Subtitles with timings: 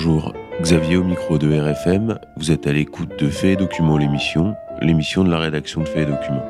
[0.00, 0.32] Bonjour,
[0.62, 5.24] Xavier au micro de RFM, vous êtes à l'écoute de Faits et Documents l'émission, l'émission
[5.24, 6.46] de la rédaction de Faits et Documents.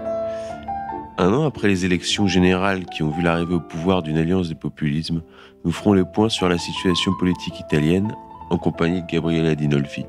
[1.17, 4.55] Un an après les élections générales qui ont vu l'arrivée au pouvoir d'une alliance des
[4.55, 5.23] populismes,
[5.65, 8.15] nous ferons le point sur la situation politique italienne
[8.51, 10.05] en compagnie de Gabriele Dinolfi.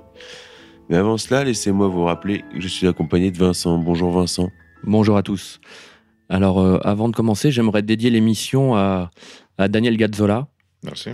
[0.90, 3.78] Mais avant cela, laissez-moi vous rappeler que je suis accompagné de Vincent.
[3.78, 4.50] Bonjour Vincent.
[4.84, 5.62] Bonjour à tous.
[6.28, 9.12] Alors, euh, avant de commencer, j'aimerais dédier l'émission à,
[9.58, 10.48] à Daniel Gazzola.
[10.84, 11.12] Merci.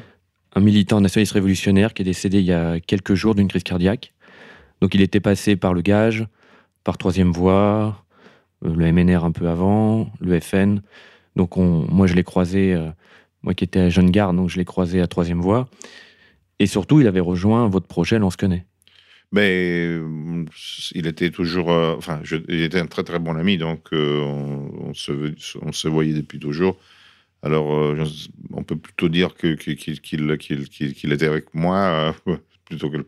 [0.58, 4.14] Un militant nationaliste révolutionnaire qui est décédé il y a quelques jours d'une crise cardiaque.
[4.80, 6.26] Donc, il était passé par le Gage,
[6.86, 8.06] par Troisième Voie,
[8.64, 10.82] euh, le MNR un peu avant, le FN.
[11.36, 12.90] Donc, on, moi, je l'ai croisé, euh,
[13.44, 15.68] moi qui étais à Jeune Garde, donc je l'ai croisé à Troisième Voie.
[16.60, 18.66] Et surtout, il avait rejoint votre projet Lance-Connaît.
[19.34, 20.46] Mais euh,
[20.94, 25.34] il était toujours, enfin, il était un très très bon ami, donc on, on, se,
[25.62, 26.78] on, se, voyait depuis toujours.
[27.46, 27.96] Alors,
[28.54, 32.16] on peut plutôt dire qu'il était avec moi
[32.66, 33.06] plutôt que,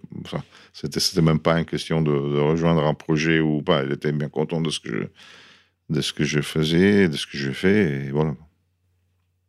[0.73, 3.83] c'était même pas une question de, rejoindre un projet ou pas.
[3.83, 8.35] Il était bien content de ce que je, faisais, de ce que je fais, voilà.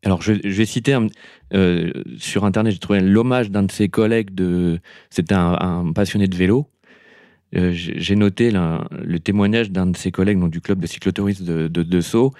[0.05, 0.97] Alors, je, vais citer
[1.53, 4.31] euh, sur Internet, j'ai trouvé l'hommage d'un de ses collègues.
[5.11, 6.66] C'était un, passionné de vélo.
[7.56, 11.83] Euh, j'ai noté le témoignage d'un de ses collègues du club de cyclotourisme de, de,
[11.83, 12.33] de Sceaux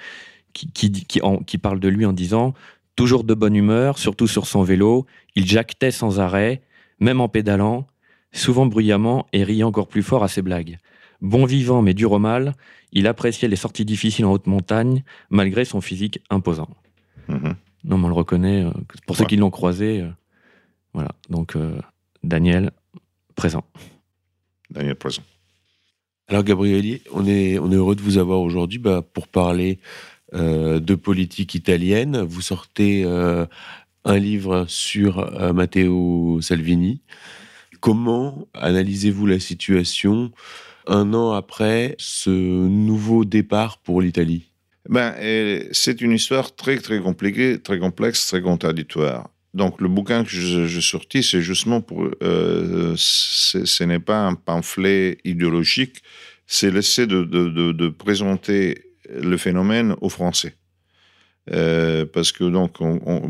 [0.53, 2.55] qui, qui, qui, en, qui, parle de lui en disant
[2.97, 5.07] toujours de bonne humeur, surtout sur son vélo.
[5.35, 6.63] Il jactait sans arrêt,
[7.01, 7.87] même en pédalant,
[8.33, 10.79] souvent bruyamment et riant encore plus fort à ses blagues.
[11.21, 12.55] Bon vivant mais dur au mal,
[12.93, 16.69] il appréciait les sorties difficiles en haute montagne malgré son physique imposant.
[17.29, 17.51] Mmh.
[17.85, 18.65] Non, mais on le reconnaît.
[18.65, 18.71] Euh,
[19.07, 19.23] pour ouais.
[19.23, 20.09] ceux qui l'ont croisé, euh,
[20.95, 21.11] voilà.
[21.31, 21.79] Donc, euh,
[22.23, 22.71] Daniel,
[23.37, 23.65] présent.
[24.71, 25.23] Daniel, présent.
[26.29, 30.18] Alors, Gabrieli, on est, on est heureux de vous avoir aujourd'hui bah, pour parler euh,
[30.33, 32.21] de politique italienne.
[32.21, 33.47] Vous sortez euh,
[34.05, 37.01] un livre sur euh, Matteo Salvini.
[37.81, 40.33] Comment analysez-vous la situation
[40.87, 44.51] un an après ce nouveau départ pour l'Italie?
[44.89, 45.15] Ben,
[45.73, 49.29] c'est une histoire très, très compliquée, très complexe, très contradictoire.
[49.55, 52.09] Donc, le bouquin que j'ai sorti, c'est justement pour.
[52.23, 56.03] Euh, ce n'est pas un pamphlet idéologique,
[56.47, 60.55] c'est l'essai de, présenter le phénomène aux Français.
[61.53, 63.23] Euh, parce que donc, on, on,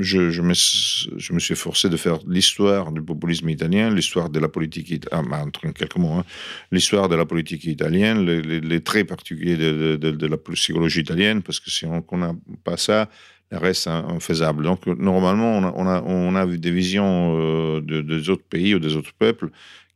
[0.00, 5.06] je, je, me, suis forcé de faire l'histoire du populisme italien, l'histoire de la politique,
[5.10, 6.24] ah, entre quelques mots, hein,
[6.72, 11.70] l'histoire de la politique italienne, les, traits particuliers de, de, la psychologie italienne, parce que
[11.70, 12.34] si on n'a
[12.64, 13.08] pas ça,
[13.50, 14.62] le reste infaisable.
[14.62, 18.78] Donc, normalement, on a, on a, a des visions euh, de, des autres pays ou
[18.78, 19.50] des autres peuples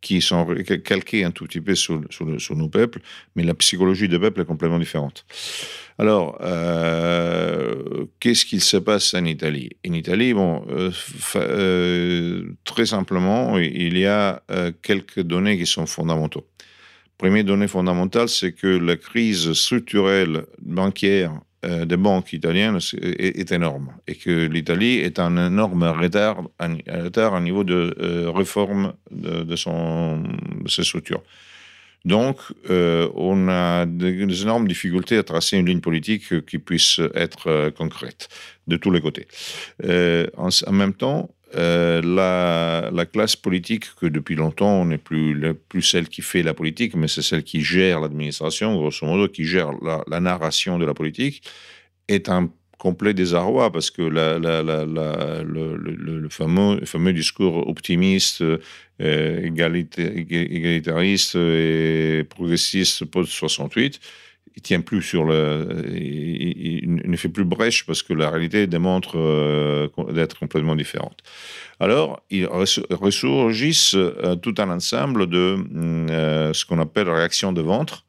[0.04, 0.46] qui sont
[0.84, 3.00] calqués un tout petit peu sur, sur, nos peuples,
[3.34, 5.24] mais la psychologie des peuples est complètement différente.
[5.98, 9.70] Alors, euh, qu'est-ce qu'il se passe en Italie?
[9.88, 10.90] En Italie, bon, euh,
[11.36, 14.42] euh, très simplement, il y a
[14.82, 16.46] quelques données qui sont fondamentaux.
[17.16, 21.32] Première donnée fondamentale, c'est que la crise structurelle bancaire
[21.64, 27.32] euh, des banques italiennes est, énorme et que l'Italie est en énorme retard, un retard
[27.32, 30.22] au niveau de euh, réforme de, son,
[30.62, 31.22] de ses structures.
[32.04, 32.36] Donc,
[32.68, 38.28] euh, on a des, énormes difficultés à tracer une ligne politique qui puisse être concrète
[38.66, 39.26] de tous les côtés.
[40.36, 45.54] En, en, même temps, euh, la, la, classe politique, que depuis longtemps, on n'est plus,
[45.68, 49.44] plus celle qui fait la politique, mais c'est celle qui gère l'administration, grosso modo, qui
[49.44, 51.42] gère la, narration de la politique,
[52.08, 54.28] est un complet désarroi parce que le
[56.28, 64.00] fameux discours optimiste, euh, égalitariste et progressiste post-68
[64.56, 69.18] il tient plus sur le, il, ne fait plus brèche parce que la réalité démontre
[69.18, 71.18] euh, d'être complètement différente.
[71.80, 78.04] Alors, il ressurgissent euh, tout un ensemble de euh, ce qu'on appelle réaction de ventre.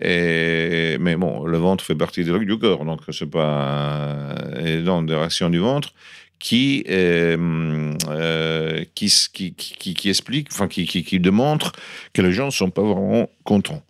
[0.00, 5.50] Mais bon, le ventre fait partie du corps, donc c'est pas et donc des réactions
[5.50, 5.92] du ventre
[6.44, 7.94] qui, euh,
[8.94, 10.12] qui, qui,
[10.52, 11.72] enfin qui, qui, qui démontre
[12.12, 13.82] que les gens ne sont pas vraiment contents.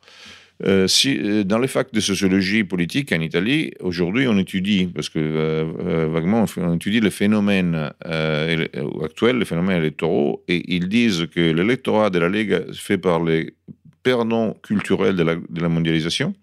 [0.66, 5.18] Euh, euh, dans les facs de sociologie politique en Italie, aujourd'hui, on étudie, parce que
[5.18, 8.66] euh, vaguement, on étudie les phénomènes euh,
[9.02, 13.54] actuels, les phénomènes électoraux, et ils disent que l'électorat de la Ligue fait par les
[14.02, 16.34] perdants culturels de la, mondialisation,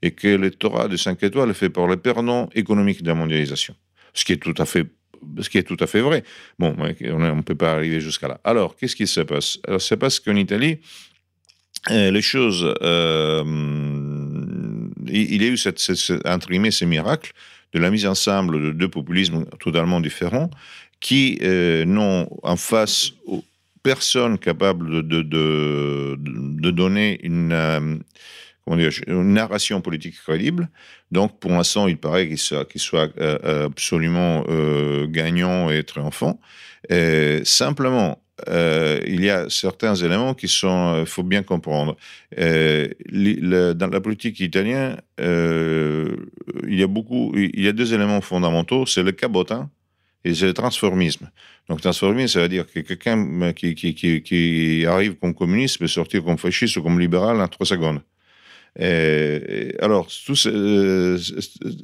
[0.00, 3.74] et que l'électorat de 5 étoiles est fait par les perdants économiques de la mondialisation.
[4.14, 4.86] Ce qui est tout à fait
[5.38, 6.24] ce qui est tout à fait vrai.
[6.58, 8.40] Bon, on ne peut pas arriver jusqu'à là.
[8.42, 9.58] Alors, qu'est-ce qui se passe?
[9.68, 10.78] Alors, c'est parce qu'en Italie,
[11.88, 13.42] les choses, euh,
[15.06, 17.32] il y a eu cette, cette, entre guillemets, ce miracle
[17.72, 20.50] de la mise ensemble de deux populismes totalement différents
[21.00, 21.38] qui
[21.86, 23.12] n'ont en face
[23.82, 28.02] personne capable de, de, donner une,
[29.08, 30.68] narration politique crédible.
[31.10, 33.10] Donc, pour l'instant, il paraît qu'il soit,
[33.64, 34.44] absolument
[35.06, 36.40] gagnant et triomphant.
[37.44, 41.96] simplement, euh, il y a certains éléments qui sont, euh, faut bien comprendre.
[42.38, 42.88] Euh,
[43.74, 49.02] dans la politique italienne, il y a beaucoup, il y a deux éléments fondamentaux, c'est
[49.02, 49.70] le cabotin
[50.24, 51.30] et c'est le transformisme.
[51.68, 56.76] Donc, transformisme, ça veut dire que quelqu'un qui, arrive comme communiste peut sortir comme fasciste
[56.76, 58.00] ou comme libéral en trois secondes.
[58.78, 61.18] Et, alors, tout euh,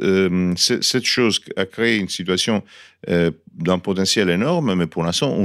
[0.00, 2.62] euh, cette chose a créé une situation
[3.08, 5.36] euh, d'un potentiel énorme, mais pour l'instant,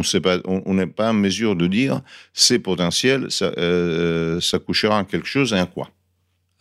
[0.46, 2.02] on n'est pas en mesure de dire
[2.34, 3.52] ces potentiels, ça,
[4.40, 5.90] ça couchera en quelque chose et en quoi.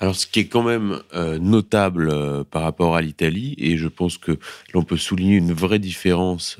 [0.02, 3.86] Alors, ce qui est quand même euh, notable euh, par rapport à l'Italie, et je
[3.86, 4.38] pense que
[4.72, 6.56] l'on peut souligner une vraie différence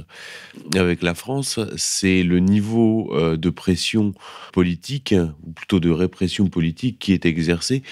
[0.77, 4.13] avec la France, c'est le niveau euh, de pression
[4.53, 7.83] politique, ou plutôt de répression politique qui est exercé.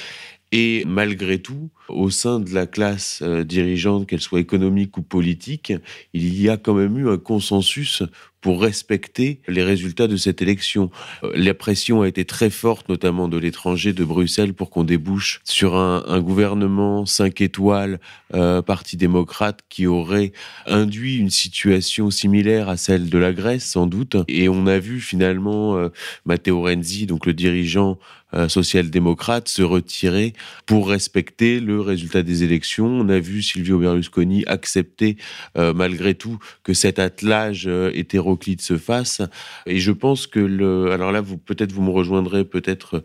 [0.52, 5.72] Et malgré tout, au sein de la classe dirigeante, qu'elle soit économique ou politique,
[6.14, 8.02] il y a quand même eu un consensus
[8.40, 10.90] pour respecter les résultats de cette élection.
[11.24, 15.40] Euh, la pression a été très forte, notamment de l'étranger, de Bruxelles, pour qu'on débouche
[15.44, 18.00] sur un, gouvernement 5 étoiles,
[18.34, 20.32] euh, parti démocrate, qui aurait
[20.66, 24.16] induit une situation similaire à celle de la Grèce, sans doute.
[24.28, 25.88] Et on a vu finalement euh,
[26.24, 27.98] Matteo Renzi, donc le dirigeant
[28.34, 30.34] euh, social-démocrate, se retirer
[30.66, 32.86] pour respecter le résultat des élections.
[32.86, 35.16] On a vu Silvio Berlusconi accepter,
[35.56, 39.22] euh, malgré tout, que cet attelage était hétéroclite se fasse.
[39.66, 43.02] Et je pense que le, alors là, vous peut-être vous me rejoindrez, peut-être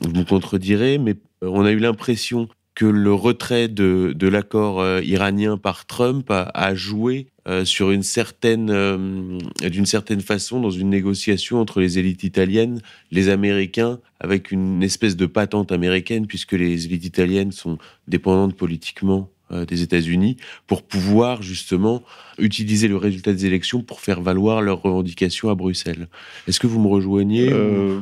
[0.00, 5.02] vous me contredirez, mais euh, on a eu l'impression que le retrait de, l'accord euh,
[5.02, 8.66] iranien par Trump a, joué euh, sur une certaine,
[9.60, 12.80] d'une certaine façon, dans une négociation entre les élites italiennes,
[13.10, 19.28] les Américains, avec une espèce de patente américaine, puisque les élites italiennes sont dépendantes politiquement
[19.52, 20.36] euh, des États-Unis
[20.66, 22.02] pour pouvoir justement
[22.38, 26.08] utiliser le résultat des élections pour faire valoir leurs revendications à Bruxelles.
[26.48, 28.00] Est-ce que vous me rejoignez euh,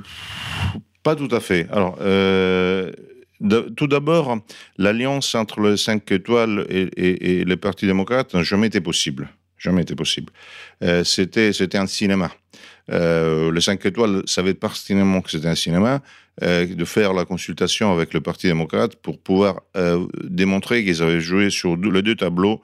[1.02, 1.66] Pas tout à fait.
[1.70, 1.96] Alors,
[3.42, 4.38] euh, tout d'abord,
[4.78, 9.28] l'alliance entre les 5 étoiles et, les partis démocrates n'a jamais été possible.
[9.58, 10.32] Jamais été possible.
[11.04, 12.30] c'était, c'était un cinéma.
[12.92, 16.02] Euh, les 5 étoiles savaient pertinemment que c'était un cinéma,
[16.42, 21.20] euh, de faire la consultation avec le Parti démocrate pour pouvoir euh, démontrer qu'ils avaient
[21.20, 22.60] joué sur les deux tableaux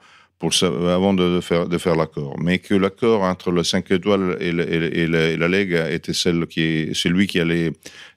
[0.61, 2.37] avant de, faire, l'accord.
[2.39, 7.71] Mais que l'accord entre le 5 étoiles et, la Ligue était celui qui allait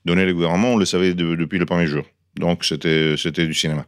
[0.04, 2.04] donner le gouvernement, on le savait depuis le premier jour.
[2.40, 3.86] Donc c'était du cinéma.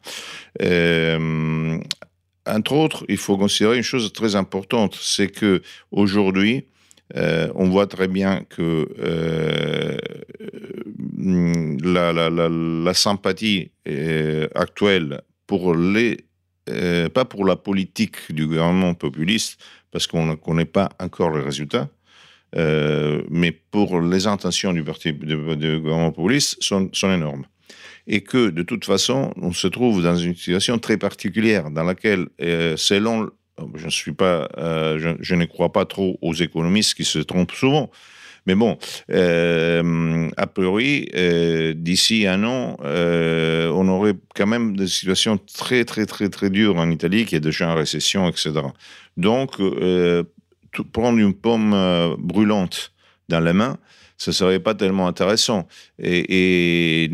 [2.47, 6.67] entre autres, il faut considérer une chose très importante, c'est que aujourd'hui,
[7.17, 9.97] euh, on voit très bien que euh,
[11.83, 16.25] la, sympathie euh, actuelle pour les,
[17.13, 19.61] pas pour la politique du gouvernement populiste,
[19.91, 21.89] parce qu'on ne connaît pas encore les résultats,
[22.55, 27.45] mais pour les intentions du parti gouvernement populiste sont, sont énormes
[28.07, 32.29] et que de toute façon, on se trouve dans une situation très particulière dans laquelle,
[32.77, 33.31] selon
[33.75, 37.53] je ne suis pas, euh, je, ne crois pas trop aux économistes qui se trompent
[37.53, 37.91] souvent.
[38.47, 38.77] Mais bon,
[39.11, 46.07] euh, a priori, euh, d'ici un an, on aurait quand même des situations très, très,
[46.07, 48.53] très, très dures en Italie, qui est déjà en récession, etc.
[49.17, 49.59] Donc,
[50.93, 52.93] prendre une pomme brûlante
[53.29, 53.79] dans la main,
[54.23, 55.67] ce serait pas tellement intéressant.
[55.99, 57.09] Et,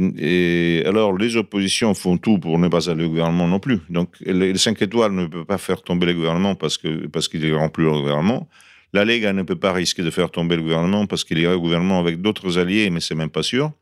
[0.84, 3.78] alors, les oppositions font tout pour ne pas aller au gouvernement non plus.
[3.88, 7.40] Donc, les 5 étoiles ne peuvent pas faire tomber le gouvernement parce qu'il parce qu'il
[7.40, 8.46] n'ira plus au gouvernement.
[8.92, 11.60] La Lega ne peut pas risquer de faire tomber le gouvernement parce qu'il ira au
[11.60, 13.72] gouvernement avec d'autres alliés, mais c'est même pas sûr.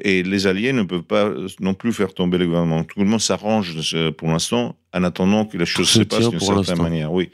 [0.00, 2.82] Et les alliés ne peuvent pas non plus faire tomber le gouvernement.
[2.82, 3.76] Tout le monde s'arrange
[4.12, 7.12] pour l'instant en attendant que les choses se, passent d'une certaine manière.
[7.12, 7.30] Oui.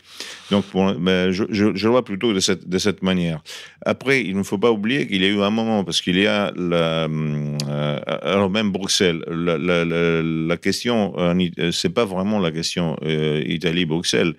[0.51, 0.65] Donc,
[0.99, 3.43] ben, je, je, vois plutôt de cette, de cette manière.
[3.85, 6.27] Après, il ne faut pas oublier qu'il y a eu un moment, parce qu'il y
[6.27, 12.51] a la, euh, alors même Bruxelles, la, la, la, question, euh, c'est pas vraiment la
[12.51, 14.35] question euh, Italie-Bruxelles,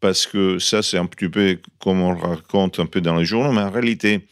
[0.00, 3.24] parce que ça, c'est un petit peu comme on le raconte un peu dans les
[3.24, 4.26] journaux, mais en réalité,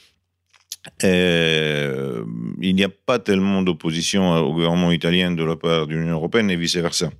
[1.02, 2.24] euh,
[2.60, 6.50] il n'y a pas tellement d'opposition au gouvernement italien de la part de l'Union européenne
[6.50, 7.10] et vice-versa.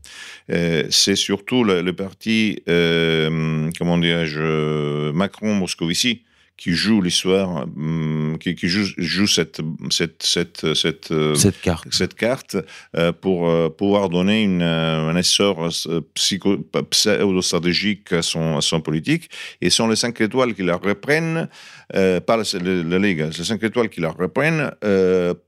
[0.50, 6.23] Euh, c'est surtout le, parti, euh, comment dirais-je, Macron-Moscovici
[6.56, 11.87] qui joue l'histoire, hum, qui, qui joue, joue, cette, cette, cette, cette, euh, cette carte,
[11.90, 12.56] cette carte
[12.96, 15.68] euh, pour euh, pouvoir donner une, un essor
[16.14, 19.28] pseudo-stratégique à son, à son politique.
[19.61, 21.49] Et ce sont les cinq étoiles qui la reprennent,
[21.96, 24.70] euh, pas la, la, Ligue, les cinq étoiles qui la reprennent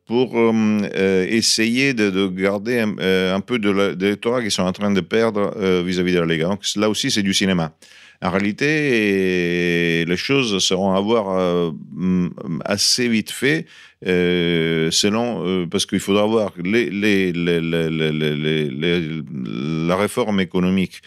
[0.06, 2.96] pour euh, essayer de, de garder un,
[3.34, 6.42] un, peu de l'électorat qu'ils sont en train de perdre vis-à-vis -vis de la Ligue.
[6.42, 7.72] Donc là aussi, c'est du cinéma.
[8.22, 11.70] En réalité, les choses seront à voir euh,
[12.64, 13.66] assez vite fait,
[14.02, 16.52] selon, euh, parce qu'il faudra voir
[19.86, 21.00] la réforme économique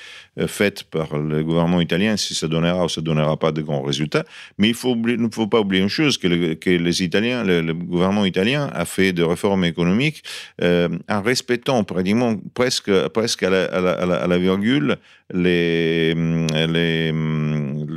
[0.48, 4.24] faite par le gouvernement italien, si ça donnera ou ça donnera pas de grands résultats.
[4.58, 4.76] Mais il
[5.22, 9.12] ne faut pas oublier une chose, que, le, les Italiens, le, gouvernement italien a fait
[9.14, 10.24] de réformes économiques
[10.62, 14.98] en respectant pratiquement presque, presque à la, à la, à la virgule
[15.34, 17.12] les, les,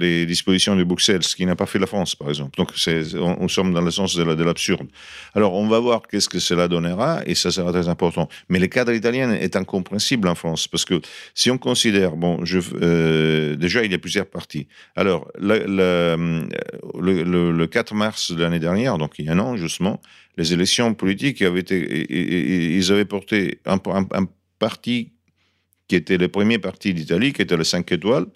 [0.03, 2.57] les dispositions de Bruxelles, ce qui n'a pas fait la France, par exemple.
[2.59, 2.71] Donc,
[3.15, 4.89] on, on sommes dans le sens de l'absurde.
[5.35, 8.29] Alors, on va voir qu'est-ce que cela donnera, et ça sera très important.
[8.49, 11.01] Mais le cadre italien est incompréhensible en France, parce que
[11.35, 12.43] si on considère, bon,
[12.83, 14.67] euh, déjà, il y a plusieurs partis.
[14.97, 15.65] Alors, le,
[17.01, 20.01] le, le 4 mars de l'année dernière, donc il y a un an, justement,
[20.37, 24.27] les élections politiques avaient été, ils avaient porté un, un, un
[24.59, 25.13] parti
[25.89, 28.27] qui était le premier parti d'Italie, qui était le 5 étoiles,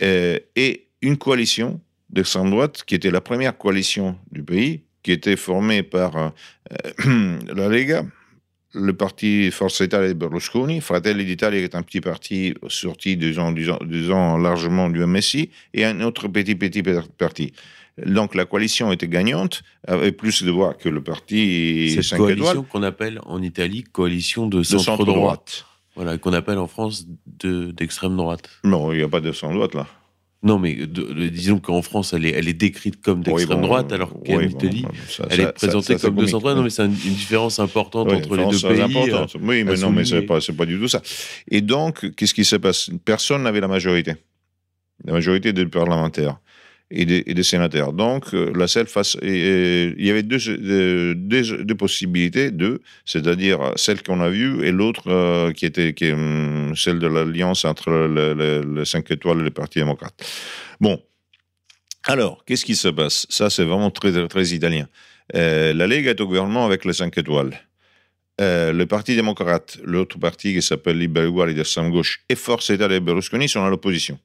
[0.00, 1.80] euh, et une coalition
[2.10, 6.30] d'extrême droite, qui était la première coalition du pays, qui était formée par euh,
[7.54, 8.04] la Lega,
[8.74, 13.52] le parti Forza Italia de Berlusconi, Fratelli d'Italia, qui est un petit parti sorti, disons,
[13.52, 16.82] disons, disons largement du MSI, et un autre petit, petit
[17.18, 17.52] parti.
[18.06, 22.62] Donc la coalition était gagnante, avait plus de voix que le parti Cette 5 coalition
[22.62, 25.66] qu'on appelle en Italie coalition de centre-droite.
[25.94, 28.48] Voilà, qu'on appelle en France d'extrême droite.
[28.64, 29.86] Non, il n'y a pas d'extrême droite là.
[30.44, 33.62] Non, mais de, de, disons qu'en France, elle est, elle est décrite comme d'extrême oui,
[33.62, 36.26] bon, droite, alors qu'en oui, Italie, bon, ça, elle ça, est présentée ça, comme de
[36.26, 36.52] centre.
[36.52, 38.80] Non, mais c'est une, une, différence importante oui, entre les deux pays.
[38.80, 39.36] Importante.
[39.40, 41.00] Oui, mais non, mais c'est pas, pas du tout ça.
[41.48, 42.90] Et donc, qu'est-ce qui se passe?
[43.04, 44.14] Personne n'avait la majorité.
[45.04, 46.38] La majorité des parlementaires
[46.94, 47.92] et des, sénateurs.
[47.92, 48.66] Donc, euh, la
[49.22, 55.64] il y avait deux, possibilités, deux, c'est-à-dire celle qu'on a vue et l'autre euh, qui
[55.66, 60.14] était hum, celle de l'alliance entre le, le, le, 5 étoiles et le Parti démocrate.
[60.80, 61.00] Bon,
[62.04, 63.26] alors, qu'est-ce qui se passe?
[63.30, 64.88] Ça, c'est vraiment très, très, italien.
[65.34, 67.58] Euh, la Lega est au gouvernement avec les 5 étoiles.
[68.40, 72.96] Euh, le Parti démocrate, l'autre parti qui s'appelle Liberi Uguali d'extrême gauche, et Forza Italia
[72.96, 74.18] et Berlusconi sont à l'opposition.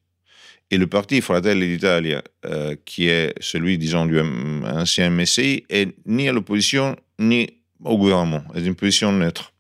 [0.69, 6.27] Et le parti Fratelli d'Italia, euh, qui est celui, disons, du ancien MSI, est ni
[6.27, 7.49] à l'opposition ni
[7.83, 8.43] au gouvernement.
[8.53, 9.53] C'est une position neutre.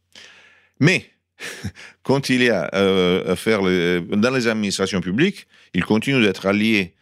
[0.81, 1.05] Mais,
[2.03, 6.93] quand il y a euh, dans les administrations publiques, il continue d'être allié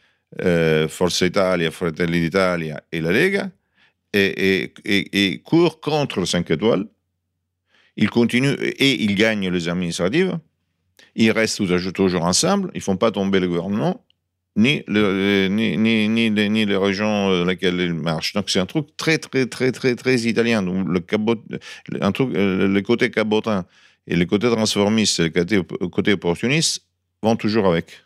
[0.44, 3.50] euh, Forza Italia, Fratelli d'Italia et la Lega,
[4.14, 6.86] et, et court contre le 5 étoiles.
[7.98, 10.38] Il continue et il gagne les administratives
[11.16, 11.62] ils restent
[11.94, 14.06] toujours ensemble, ils ne font pas tomber le gouvernement,
[14.56, 18.34] ni, ni, ni, les régions dans lesquelles ils marchent.
[18.34, 20.62] Donc c'est un truc très, très, très, très, très italien.
[20.64, 23.66] Donc, le, le côté cabotin
[24.08, 25.62] et le côté transformiste le côté,
[25.92, 26.86] côté opportuniste
[27.22, 28.04] vont toujours avec.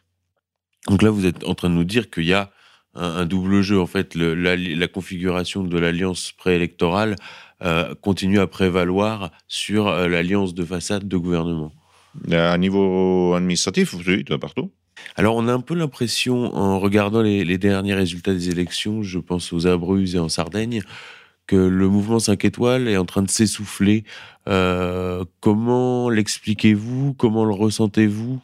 [0.87, 2.51] Donc là, vous êtes en train de nous dire qu'il y a
[2.95, 3.79] un, double jeu.
[3.79, 7.15] En fait, la, configuration de l'alliance préélectorale
[7.61, 11.73] euh, continue à prévaloir sur euh, l'alliance de façade de gouvernement.
[12.31, 14.71] À niveau administratif, oui, partout.
[15.15, 19.19] Alors, on a un peu l'impression, en regardant les, les, derniers résultats des élections, je
[19.19, 20.81] pense aux Abruzzes et en Sardaigne,
[21.49, 24.03] que le mouvement 5 étoiles est en train de s'essouffler.
[24.47, 27.15] Euh, comment l'expliquez-vous?
[27.15, 28.39] Comment le ressentez-vous?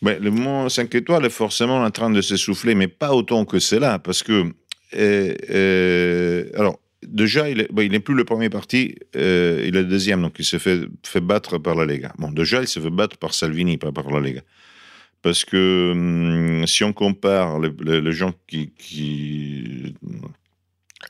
[0.00, 3.98] Le mouvement 5 étoiles est forcément en train de s'essouffler, mais pas autant que cela,
[3.98, 4.52] parce que.
[4.94, 10.22] Euh, euh, alors, déjà, il n'est plus le premier parti, euh, il est le deuxième,
[10.22, 10.88] donc il s'est fait,
[11.20, 12.12] battre par la Lega.
[12.18, 14.42] Bon, déjà, il s'est fait battre par Salvini, pas par la Lega.
[15.22, 19.94] Parce que hum, si on compare les, gens qui.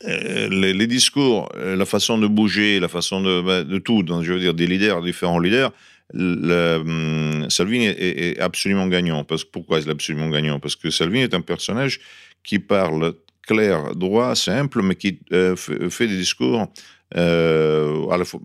[0.04, 4.40] euh, les, discours, euh, la façon de bouger, la façon de, de tout, je veux
[4.40, 5.72] dire, des leaders, différents leaders,
[6.14, 9.24] le, hum, Salvini est, est, absolument gagnant.
[9.24, 10.58] Parce, pourquoi il est absolument gagnant?
[10.58, 12.00] Parce que Salvini est un personnage
[12.42, 13.14] qui parle
[13.48, 16.68] clair, droit, simple, mais qui euh, fait des discours
[17.16, 18.40] euh, à la fois,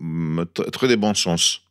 [0.72, 1.63] très de bon sens.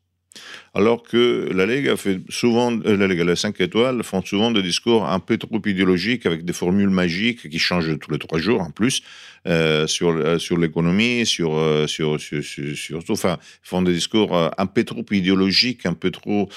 [0.76, 4.64] Alors que la Lega fait souvent, euh, la Lega, les 5 étoiles font souvent des
[4.64, 8.62] discours un peu trop idéologiques avec des formules magiques qui changent tous les trois jours
[8.62, 9.04] en plus
[9.48, 11.52] euh, sur, euh, sur l'économie, sur,
[11.88, 13.12] sur, sur, sur, tout.
[13.12, 16.50] Enfin, font des discours un peu trop idéologiques, un peu trop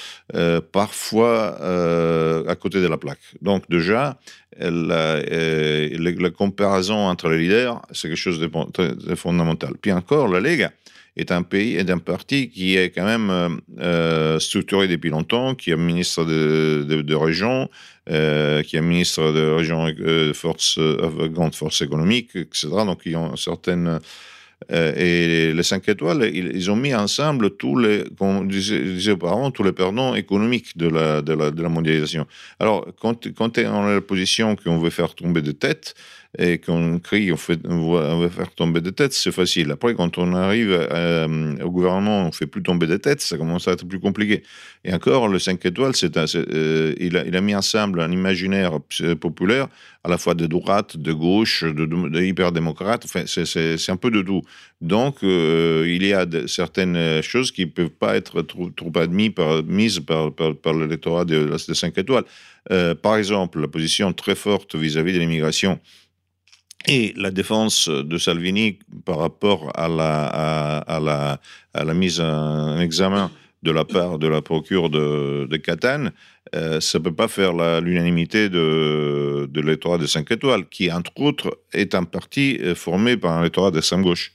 [0.73, 1.59] parfois
[2.49, 3.19] à côté de la plaque.
[3.43, 4.19] Donc déjà,
[4.59, 5.21] la,
[6.31, 9.75] comparaison entre les leaders, c'est quelque chose de, fondamental.
[9.81, 10.73] Puis encore, la Lega
[11.17, 15.71] est un pays et un parti qui est quand même euh, structuré depuis longtemps, qui
[15.71, 17.69] est ministre de, de, région,
[18.11, 22.69] euh, qui est ministre de région euh, force, euh, grande force économique, etc.
[22.87, 23.99] Donc, ils ont certaines.
[24.73, 29.51] Euh, et les 5 étoiles, ils, ils, ont mis ensemble tous les, comme disait, auparavant,
[29.51, 32.27] tous les perdants économiques de la, de la, mondialisation.
[32.59, 35.95] Alors, quand, quand on est la position qu'on veut faire tomber de tête,
[36.39, 39.71] et qu'on crie, on, fait, on va faire tomber des têtes, c'est facile.
[39.71, 43.69] Après, quand on arrive euh, au gouvernement, on fait plus tomber des têtes, ça commence
[43.69, 44.43] à être plus compliqué.
[44.85, 48.79] Et encore, le 5 étoiles, c'est, euh, il, a, mis ensemble un imaginaire
[49.21, 49.69] populaire,
[50.05, 54.43] à la fois de droite, de gauche, de, hyper-démocrate, enfin, c'est, un peu de tout.
[54.83, 60.01] Donc, euh, il y a certaines choses qui ne peuvent pas être trop, trop admises
[60.01, 62.25] par, par, l'électorat de, de 5 étoiles.
[63.01, 65.81] Par exemple, la position très forte vis-à-vis de l'immigration
[66.87, 73.31] et la défense de Salvini par rapport à la, mise en examen
[73.63, 76.13] de la part de la procure de, Catane,
[76.55, 81.21] euh, ça ne peut pas faire l'unanimité de, de l'électorat de 5 étoiles, qui, entre
[81.21, 84.35] autres, est un parti euh, formé par un électorat d'extrême gauche.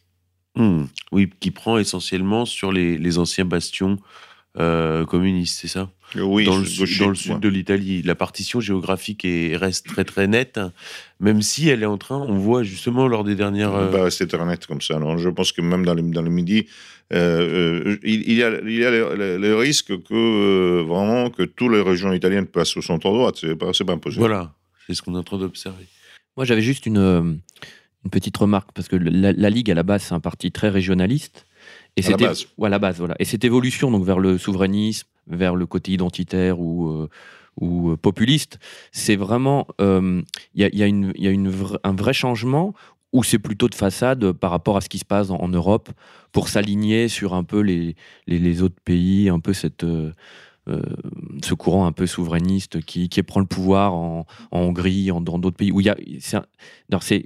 [0.56, 3.98] Mmh, oui, qui prend essentiellement sur les anciens bastions
[4.60, 5.90] euh, communistes, c'est ça?
[6.16, 8.02] Oui, dans le, dans le sud de l'Italie.
[8.02, 10.60] La partition géographique est, reste très très nette,
[11.22, 13.74] même si elle est en train, on voit justement lors des dernières.
[13.74, 14.98] Elle va rester très nette comme ça.
[14.98, 16.68] Alors, je pense que même dans le, dans le midi,
[17.14, 21.30] euh, il, il, y a, il y a le, le, le risque que euh, vraiment
[21.30, 23.38] que toutes les régions italiennes passent au centre droite.
[23.40, 24.20] C'est pas, pas impossible.
[24.20, 24.54] Voilà,
[24.86, 25.86] c'est ce qu'on est en train d'observer.
[26.36, 30.04] Moi, j'avais juste une, une petite remarque parce que la, la Ligue à la base,
[30.04, 31.46] c'est un parti très régionaliste.
[31.98, 32.48] Et à la base.
[32.58, 33.16] Ouais, à la base, voilà.
[33.20, 37.10] Et cette évolution donc vers le souverainisme, vers le côté identitaire ou, euh,
[37.60, 38.60] ou populiste,
[38.92, 39.68] c'est vraiment.
[39.80, 40.22] Il euh,
[40.56, 42.74] y, a, y, a, une, y a une vra un vrai changement
[43.14, 45.90] où c'est plutôt de façade par rapport à ce qui se passe en, en Europe
[46.32, 47.96] pour s'aligner sur un peu les,
[48.26, 49.84] les, les, autres pays, un peu cette.
[49.84, 50.12] Euh, euh,
[50.68, 55.40] ce courant un peu souverainiste qui, qui prend le pouvoir en, en Hongrie, en, dans
[55.40, 55.98] d'autres pays où il y a,
[56.34, 56.44] un,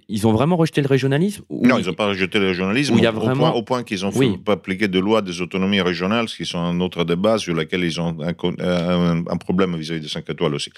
[0.07, 2.93] ils ont vraiment rejeté le régionalisme Non, ils n'ont pas rejeté le régionalisme.
[2.97, 3.51] Il y a au, vraiment...
[3.51, 4.37] point, au point qu'ils ont oui.
[4.37, 7.83] pas appliqué de loi des autonomies régionales, ce qui sont un autre débat sur lequel
[7.83, 10.71] ils ont un, un, un problème vis-à-vis des 5 étoiles aussi.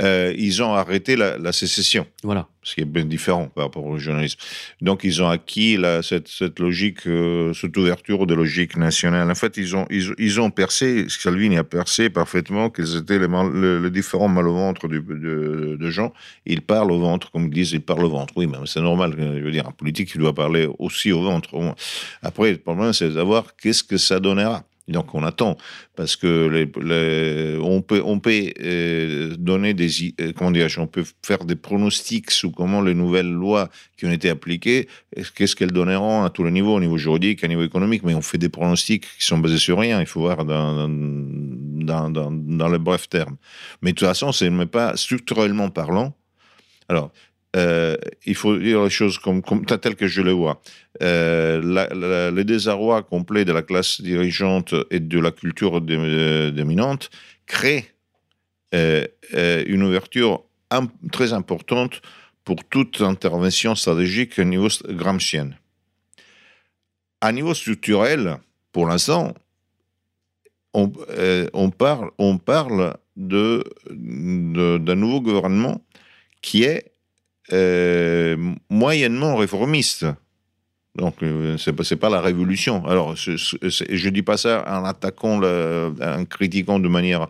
[0.00, 2.06] Euh, ils ont arrêté la, la, sécession.
[2.22, 2.48] Voilà.
[2.62, 4.38] Ce qui est bien différent par rapport au régionalisme.
[4.80, 9.30] Donc, ils ont acquis la, cette, cette, logique, euh, cette ouverture de logique nationale.
[9.30, 13.90] En fait, ils ont, ils, ils ont percé, Salvini a percé parfaitement qu'ils étaient les,
[13.90, 16.12] différents mal au ventre de, gens.
[16.46, 18.32] Ils parlent au ventre, comme ils disent, ils parlent au ventre.
[18.36, 19.16] Oui, mais c'est normal.
[19.18, 21.50] Je veux dire, un politique, il doit parler aussi au ventre.
[22.22, 24.62] Après, le problème, c'est de savoir qu'est-ce que ça donnera.
[24.86, 25.56] Donc on attend
[25.96, 26.28] parce que
[27.62, 29.88] on peut on peut euh, donner des
[30.20, 34.12] euh, comment dire on peut faire des pronostics sur comment les nouvelles lois qui ont
[34.12, 34.86] été appliquées
[35.34, 38.20] qu'est-ce qu'elles donneront à tous les niveaux au niveau juridique à niveau économique mais on
[38.20, 40.88] fait des pronostics qui sont basés sur rien il faut voir dans dans
[41.84, 43.36] dans, dans le bref terme
[43.82, 46.14] mais de toute façon c'est même pas structurellement parlant
[46.88, 47.10] alors
[47.56, 49.20] euh, il faut dire les choses
[49.80, 50.60] telles que je les vois.
[51.02, 51.60] Euh,
[52.32, 57.10] le désarroi complet de la classe dirigeante et de la culture dominante
[57.46, 57.94] crée
[58.74, 60.42] euh, euh, une ouverture
[61.12, 62.00] très importante
[62.44, 65.50] pour toute intervention stratégique au niveau gramscien.
[67.20, 68.38] À niveau structurel,
[68.72, 69.34] pour l'instant,
[70.74, 72.38] on, euh, on, parle, on
[73.16, 75.80] d'un nouveau gouvernement
[76.42, 76.92] qui est
[77.52, 78.36] euh,
[78.68, 80.06] moyennement réformiste.
[80.96, 82.86] Donc, euh, c'est pas, pas la révolution.
[82.86, 87.26] Alors, je dis pas ça en attaquant, en critiquant de manière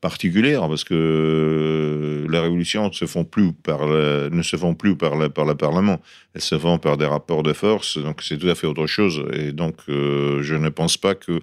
[0.00, 5.28] particulière, parce que les révolutions se font plus par ne se font plus par le,
[5.30, 6.00] par le Parlement.
[6.34, 7.98] Elles se font par des rapports de force.
[7.98, 9.24] Donc, c'est tout à fait autre chose.
[9.32, 11.40] Et donc, euh, je ne pense pas que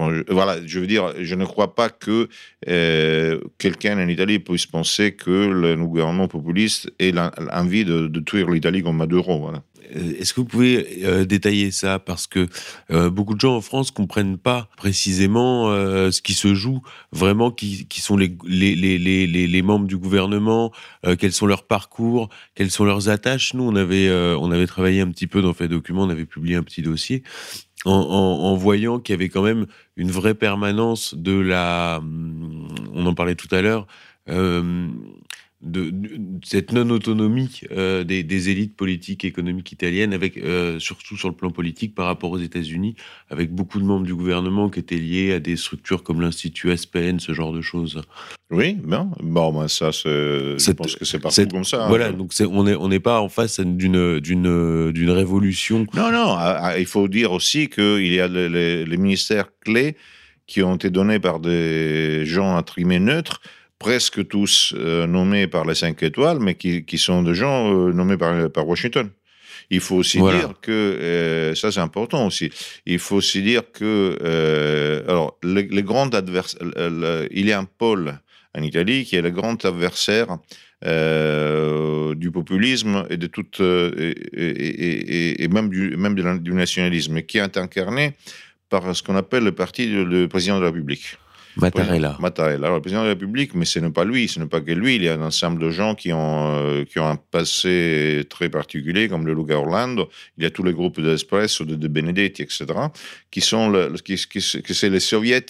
[0.00, 2.28] euh, voilà, je veux dire, je ne crois pas que
[2.68, 8.82] euh, quelqu'un en Italie puisse penser que le gouvernement populiste ait l'envie de, tuer l'Italie
[8.82, 9.38] comme Maduro.
[9.40, 9.62] Voilà.
[9.96, 11.98] Euh, est-ce que vous pouvez détailler ça?
[11.98, 12.48] Parce que
[13.08, 18.16] beaucoup de gens en France comprennent pas précisément ce qui se joue, vraiment qui, sont
[18.16, 20.72] les, membres du gouvernement,
[21.18, 23.54] quels sont leurs parcours, quelles sont leurs attaches.
[23.54, 26.56] Nous, on avait, on avait travaillé un petit peu dans Fait Document, on avait publié
[26.56, 27.22] un petit dossier
[27.84, 29.66] en, voyant qu'il y avait quand même
[29.96, 33.86] une vraie permanence de la, hum, on en parlait tout à l'heure,
[34.28, 34.88] euh,
[35.62, 35.92] de,
[36.44, 41.50] cette non-autonomie euh, des, élites politiques et économiques italiennes, avec, euh, surtout sur le plan
[41.50, 42.96] politique par rapport aux États-Unis,
[43.30, 47.20] avec beaucoup de membres du gouvernement qui étaient liés à des structures comme l'Institut Aspen,
[47.20, 48.02] ce genre de choses.
[48.50, 49.10] Oui, bien.
[49.22, 51.84] Bon, ben ça, je pense que c'est partout comme ça.
[51.84, 51.88] Hein.
[51.88, 55.86] Voilà, donc on n'est on pas en face d'une d'une révolution.
[55.94, 59.96] Non, non, ah, ah, il faut dire aussi qu'il y a les, les ministères clés
[60.46, 63.40] qui ont été donnés par des gens à trimé neutre
[63.82, 67.92] presque tous euh, nommés par les cinq étoiles, mais qui, qui sont des gens euh,
[67.92, 69.10] nommés par, par Washington.
[69.70, 72.50] Il faut aussi dire que, euh, ça c'est important aussi,
[72.86, 73.92] il faut aussi dire que,
[75.08, 76.60] alors, les, les grands adversaires,
[77.30, 78.18] il y a un pôle
[78.56, 80.38] en Italie qui est le grand adversaire
[82.22, 86.14] du populisme et de toute, et, et, même, du, même
[86.48, 88.14] du nationalisme, qui est incarné
[88.68, 91.16] par ce qu'on appelle le parti du président de la République.
[91.56, 92.16] Mattarella.
[92.18, 92.66] Mattarella.
[92.66, 94.72] Alors, le président de la République, mais ce n'est pas lui, ce n'est pas que
[94.72, 94.96] lui.
[94.96, 98.48] Il y a un ensemble de gens qui ont, euh, qui ont un passé très
[98.48, 100.08] particulier, comme le Luca Orlando.
[100.38, 102.66] Il y a tous les groupes d'Espresso, de, de Benedetti, etc.,
[103.30, 105.44] qui sont le, qui, qui, c'est les soviets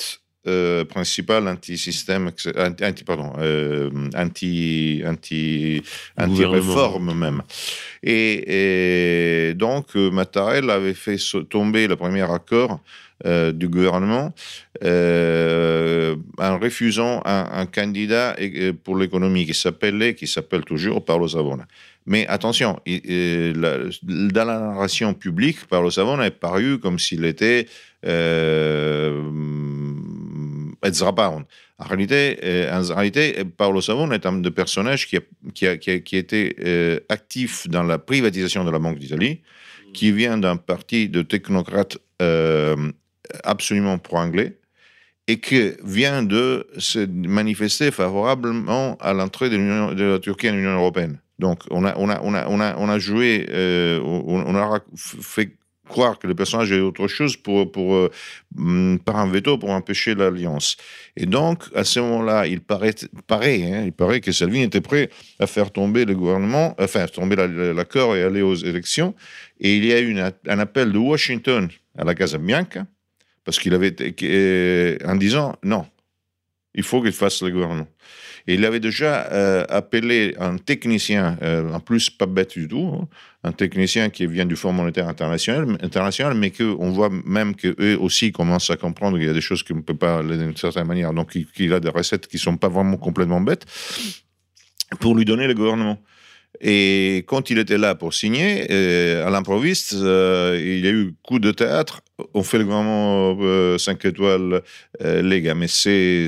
[0.49, 5.81] euh, principal anti-système, anti, pardon, euh, anti, anti,
[6.19, 7.43] anti-réforme même.
[8.03, 12.81] Et, et donc, Mattarella avait fait tomber le premier accord
[13.25, 14.35] euh, du gouvernement
[14.85, 18.37] euh, en refusant un, candidat
[18.83, 21.67] pour l'économie qui s'appelait, qui s'appelle toujours Paolo Savona.
[22.05, 27.69] Mais attention, dans la narration publique, Paolo Savona est paru comme s'il était
[28.05, 29.23] euh,
[30.85, 31.45] Ezra Pound.
[31.79, 35.21] En réalité, euh, en réalité, Paolo Savona est un des personnages qui a,
[35.55, 39.43] qui a, qui a, été actif dans la privatisation de la Banque d'Italie,
[39.95, 41.99] qui vient d'un parti de technocrates
[43.45, 44.59] absolument pro-anglais
[45.29, 51.19] et qui vient de se manifester favorablement à l'entrée de, la Turquie dans l'Union européenne.
[51.39, 54.81] Donc, on a, on a, on a, on a, on a joué, euh, on a
[54.97, 55.57] fait
[55.89, 60.15] croire que le personnage est autre chose pour, pour, euh, par un veto pour empêcher
[60.15, 60.77] l'alliance.
[61.17, 62.95] Et donc, à ce moment-là, il paraît,
[63.27, 67.37] paraît, hein, il paraît que Salvini était prêt à faire tomber le gouvernement, enfin, tomber
[67.37, 69.15] l'accord et aller aux élections.
[69.61, 72.87] Et il y a eu un appel de Washington à la Casa Bianca
[73.45, 75.87] parce qu'il avait euh, en disant non,
[76.75, 77.89] il faut qu'il fasse le gouvernement.
[78.47, 82.93] Et il avait déjà euh, appelé un technicien, euh, en plus pas bête du tout,
[82.93, 83.09] hein,
[83.45, 88.33] un technicien qui vient du Fonds monétaire international, international mais qu'on voit même qu'eux aussi
[88.33, 91.13] commencent à comprendre qu'il y a des choses qu'on ne peut pas d'une certaine manière.
[91.13, 93.65] Donc il, a des recettes qui ne sont pas vraiment complètement bêtes
[94.99, 95.99] pour lui donner le gouvernement.
[96.61, 101.51] Et quand il était là pour signer, à l'improviste, il y a eu coup de
[101.51, 102.03] théâtre
[102.35, 104.63] on fait le 5 euh, étoiles,
[105.03, 106.27] euh, les gars, mais ce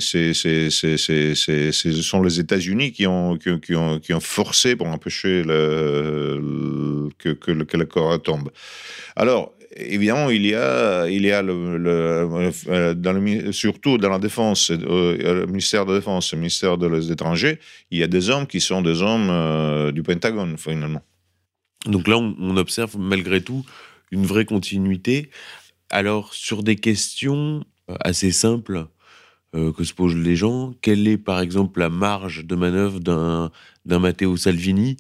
[2.03, 7.51] sont les États-Unis qui ont, qui, ont, qui ont forcé pour empêcher le, que, que,
[7.51, 8.51] le, que corps tombe.
[9.17, 11.53] Alors, évidemment, il y a, il y a le,
[12.69, 17.59] euh, surtout dans la défense, le ministère de la Défense, le ministère des Étrangers,
[17.91, 21.03] il y a des hommes qui sont des hommes du Pentagone, finalement.
[21.87, 23.65] Donc là, on observe malgré tout
[24.11, 25.31] une vraie continuité
[25.95, 28.87] alors, sur des questions euh, assez simples
[29.55, 33.51] euh, que se posent les gens, quelle est par exemple la marge de manœuvre d'un,
[33.87, 34.97] Matteo Salvini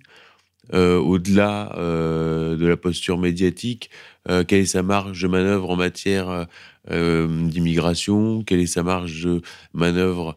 [0.72, 3.90] euh, au-delà de la posture médiatique
[4.26, 6.46] Quelle est sa marge de manœuvre en matière
[6.88, 8.42] d'immigration?
[8.42, 10.37] Quelle est sa marge de manœuvre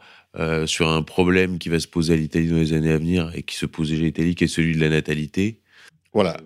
[0.66, 3.44] sur un problème qui va se poser à l'Italie dans les années à venir et
[3.44, 5.62] qui se pose à l'Italie, qui est celui de la natalité?
[6.14, 6.38] Voilà.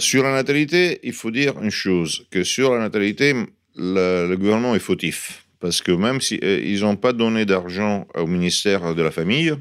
[0.00, 3.34] Sur la natalité, il faut dire une chose, que sur la natalité,
[3.74, 5.46] le, gouvernement est fautif.
[5.60, 9.54] Parce que même s'ils si, euh, n'ont pas donné d'argent au ministère de la Famille,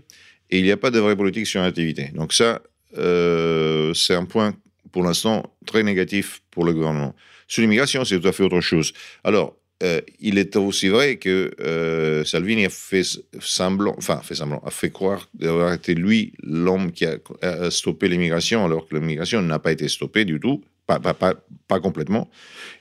[0.49, 2.11] et il n'y a pas de vraie politique sur la nativité.
[2.13, 2.61] Donc ça,
[2.97, 4.53] euh, c'est un point
[4.91, 7.15] pour l'instant très négatif pour le gouvernement.
[7.47, 8.93] Sur l'immigration, c'est tout à fait autre chose.
[9.23, 13.03] Alors, euh, il est aussi vrai que euh, Salvini a fait
[13.39, 18.65] semblant, enfin, fait semblant, a fait croire d'avoir été lui l'homme qui a, stoppé l'immigration,
[18.65, 22.27] alors que l'immigration n'a pas été stoppée du tout, pas, pas, pas, complètement,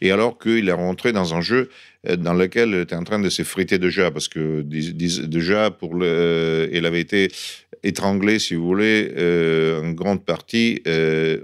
[0.01, 1.69] et alors qu'il est rentré dans un jeu
[2.09, 6.71] euh, dans lequel il était en train de s'effriter déjà, parce que déjà, pour le,
[6.73, 7.29] il avait été
[7.87, 9.13] étranglé, si vous voulez,
[9.83, 10.83] en grande partie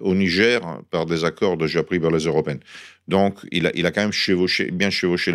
[0.01, 2.61] au Niger par des accords déjà pris par les Européennes.
[3.09, 4.13] Donc, il a, il a quand même
[4.73, 5.33] bien chevauché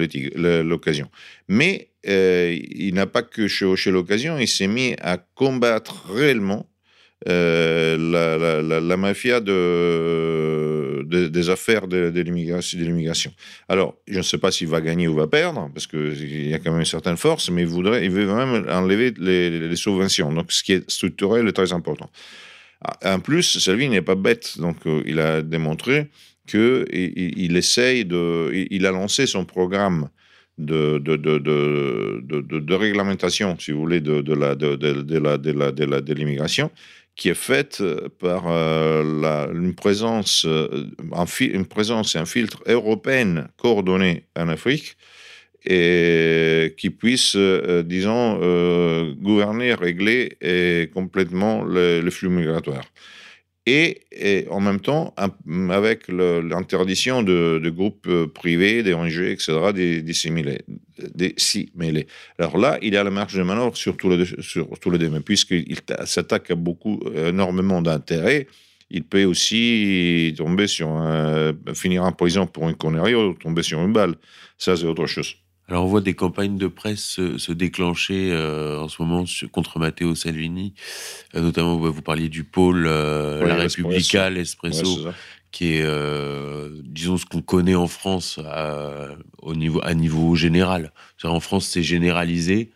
[0.63, 1.10] l'occasion.
[1.48, 6.70] Mais euh, il n'a pas que chevauché l'occasion, il s'est mis à combattre réellement
[7.27, 13.34] euh, la, mafia de, de, des affaires de, l'immigration.
[13.67, 16.60] Alors, je ne sais pas s'il va gagner ou va perdre, parce qu'il y a
[16.60, 20.32] quand même une certaine force, mais il, voudrait, il veut même enlever les, subventions.
[20.32, 22.12] Donc, ce qui est structurel est très important.
[22.82, 26.10] Ah, en plus, Salvini n'est pas bête, donc euh, il a démontré
[26.47, 28.51] qu'il il, essaye de.
[28.69, 30.10] Il, a lancé son programme
[30.60, 31.01] de,
[32.75, 34.21] réglementation, si vous voulez, de
[36.13, 36.69] l'immigration,
[37.17, 37.84] qui est faite
[38.19, 40.86] par euh, une, présence, euh,
[41.41, 44.95] une présence et un filtre européen coordonné en Afrique
[45.69, 52.86] et qui puisse, euh, disons, euh, gouverner, régler et complètement le, flux migratoire.
[53.69, 55.13] Et, en même temps,
[55.69, 60.15] avec l'interdiction de, groupes euh, privés, des ONG, etc., des
[61.75, 62.08] mêlés.
[62.39, 65.10] Alors là, il a la marge de manœuvre sur tous les deux, sur tous les.
[65.10, 68.47] Mais puisqu'il s'attaque à beaucoup, énormément d'intérêts,
[68.89, 70.88] il peut aussi tomber sur
[71.73, 74.15] finir en prison pour une connerie ou tomber sur une balle.
[74.58, 75.36] Ça, c'est autre chose.
[75.69, 80.15] Alors on voit des campagnes de presse se, déclencher euh, en ce moment contre Matteo
[80.15, 80.73] Salvini,
[81.36, 85.10] euh, notamment vous parliez du pôle euh, La Repubblica, l'Espresso,
[85.51, 85.86] qui est,
[86.84, 89.10] disons, ce qu'on connaît en France à,
[89.41, 90.93] au niveau, à niveau général.
[91.23, 92.71] En France, c'est généralisé.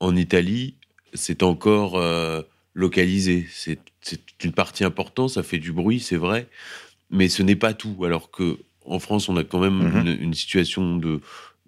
[0.00, 0.74] En Italie,
[1.14, 2.02] c'est encore
[2.74, 3.46] localisé.
[3.52, 3.78] C'est
[4.42, 6.48] une partie importante, ça fait du bruit, c'est vrai,
[7.10, 8.04] mais ce n'est pas tout.
[8.04, 10.18] Alors que en France, on a quand même mm-hmm.
[10.20, 11.20] une situation de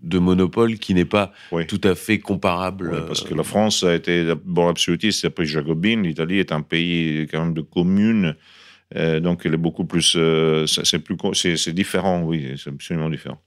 [0.04, 1.32] de monopole qui n'est pas
[1.68, 3.04] tout à fait comparable.
[3.06, 6.02] parce que la France a été d'abord absolutiste, après jacobine.
[6.02, 8.36] L'Italie est un pays quand même de communes.
[8.96, 10.14] Euh, donc, elle est beaucoup plus.
[10.16, 13.40] Euh, c'est plus, c'est différent, oui, c'est absolument différent.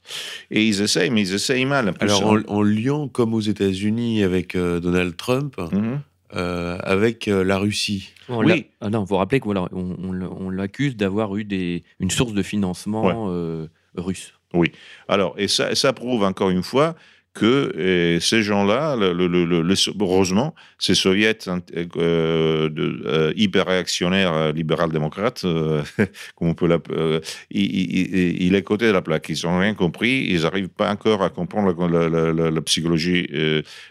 [0.51, 1.93] Et ils essayent, mais ils essayent mal.
[1.99, 6.01] Alors, en, liant, comme aux États-Unis avec euh, Donald Trump, mhm.
[6.31, 8.09] avec la Russie.
[8.29, 8.65] oui.
[8.81, 13.67] Ah non, vous vous rappelez qu'on on, l'accuse d'avoir eu des, une source de financement
[13.95, 14.33] russe.
[14.53, 14.71] Oui.
[15.07, 16.95] Alors, et ça, prouve encore une fois
[17.37, 25.41] que ces gens-là, le, heureusement, ces soviets euh, euh, hyper réactionnaires euh, libéral-démocrates,
[26.35, 27.19] comme on peut l'appeler,
[27.51, 29.29] il, est côté de la plaque.
[29.29, 30.25] Ils n'ont rien compris.
[30.29, 33.29] Ils n'arrivent pas encore à comprendre la, psychologie,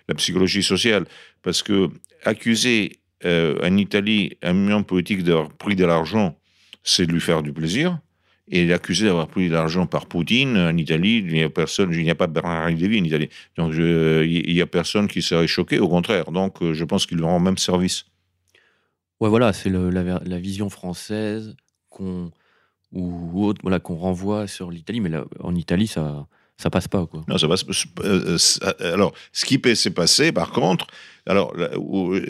[0.08, 1.04] la psychologie sociale.
[1.42, 1.88] Parce que
[2.24, 6.36] accuser en Italie un million politique d'avoir pris de l'argent,
[6.82, 7.98] c'est de lui faire du plaisir
[8.48, 11.18] et il est accusé d'avoir pris de l'argent par Poutine en Italie.
[11.18, 13.28] Il n'y a personne, il n'y a pas Bernard Lévy en Italie.
[13.56, 16.30] Donc il n'y a personne qui serait choqué, au contraire.
[16.30, 18.04] Donc je pense qu'il leur rend même service.
[19.20, 21.56] Ouais, voilà, c'est la, la, vision française
[21.88, 22.30] qu'on
[22.92, 23.10] ou
[23.62, 25.00] voilà, qu'on renvoie sur l'Italie.
[25.00, 26.26] Mais en Italie, ça,
[26.58, 27.22] ça passe pas quoi.
[27.28, 27.64] Non, ça passe.
[28.00, 30.86] Euh, euh, alors, ce qui s'est passé, par contre,
[31.26, 31.54] alors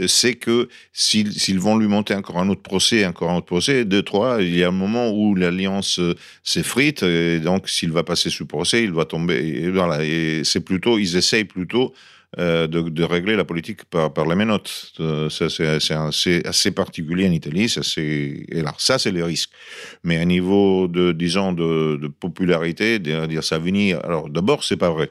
[0.09, 4.03] c'est que s'ils vont lui monter encore un autre procès, encore un autre procès, deux
[4.03, 8.31] trois, il y a un moment où l'alliance euh, s'effrite et donc s'il va passer
[8.31, 9.71] sous procès, il va tomber.
[9.71, 11.95] Voilà, et c'est plutôt, ils essayent plutôt
[12.38, 14.92] euh, de, régler la politique par, par la menottes.
[15.01, 15.94] Euh, c'est
[16.44, 17.68] assez, particulier en Italie.
[17.68, 18.46] Ça, c'est,
[18.79, 19.51] ça, c'est le risque.
[20.05, 24.90] Mais à niveau de, disons, de, de popularité, de dire Savini, alors d'abord, c'est pas
[24.90, 25.11] vrai.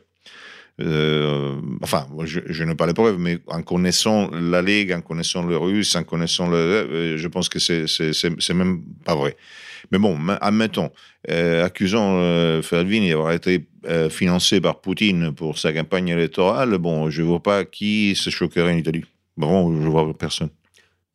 [0.81, 5.43] Euh, enfin, je, je n'ai pas les preuves, mais en connaissant la Ligue, en connaissant
[5.43, 7.15] le russe, en connaissant le.
[7.17, 9.37] Je pense que c'est même pas vrai.
[9.91, 10.89] Mais bon, admettons,
[11.29, 17.21] euh, accusant euh, d'avoir été euh, financé par Poutine pour sa campagne électorale, bon, je
[17.21, 19.05] ne vois pas qui se choquerait en Italie.
[19.37, 20.49] Bon, je vois personne.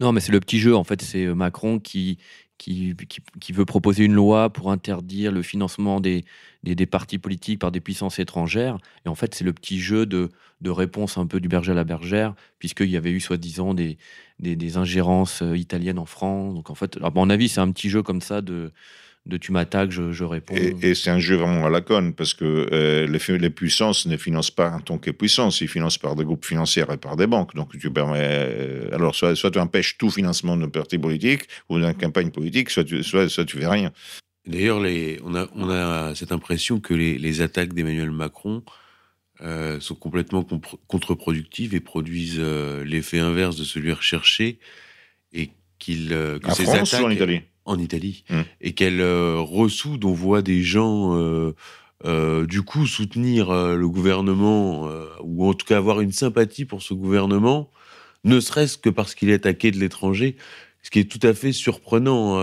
[0.00, 0.74] Non, mais c'est le petit jeu.
[0.74, 2.18] En fait, c'est Macron qui,
[2.60, 6.24] qui, veut proposer une loi pour interdire le financement des,
[6.62, 8.76] des, partis politiques par des puissances étrangères.
[9.06, 10.28] Et en fait, c'est le petit jeu de,
[10.60, 13.96] de réponse un peu du berger à la bergère, puisqu'il y avait eu soi-disant des,
[14.40, 16.54] des, ingérences euh, italiennes en France.
[16.54, 18.72] Donc en fait, à mon avis, c'est un petit jeu comme ça de,
[19.30, 20.54] de tu m'attaques, je, réponds.
[20.54, 24.16] Et, c'est un jeu vraiment à la conne, parce que euh, les, les, puissances ne
[24.18, 27.26] financent pas en tant que puissance, ils financent par des groupes financiers et par des
[27.26, 27.54] banques.
[27.54, 28.18] Donc tu permets.
[28.20, 32.68] Euh, alors, soit, soit tu empêches tout financement d'un parti politique ou d'une campagne politique,
[32.68, 33.92] soit tu, soit, soit tu fais rien.
[34.46, 34.78] D'ailleurs,
[35.24, 38.62] on a, on a cette impression que les, les attaques d'Emmanuel Macron
[39.42, 40.44] euh, sont complètement
[40.86, 44.58] contre-productives et produisent l'effet inverse de celui recherché
[45.32, 46.14] et qu'il
[46.44, 47.42] en France ou en Italie?
[47.70, 48.40] En Italie, mmh.
[48.60, 51.54] et qu'elle euh, ressoude, on voit des gens euh,
[52.04, 54.88] euh, du coup soutenir le gouvernement,
[55.22, 57.70] ou en tout cas avoir une sympathie pour ce gouvernement,
[58.24, 60.36] ne serait-ce que parce qu'il est attaqué de l'étranger,
[60.82, 62.36] ce qui est tout à fait surprenant.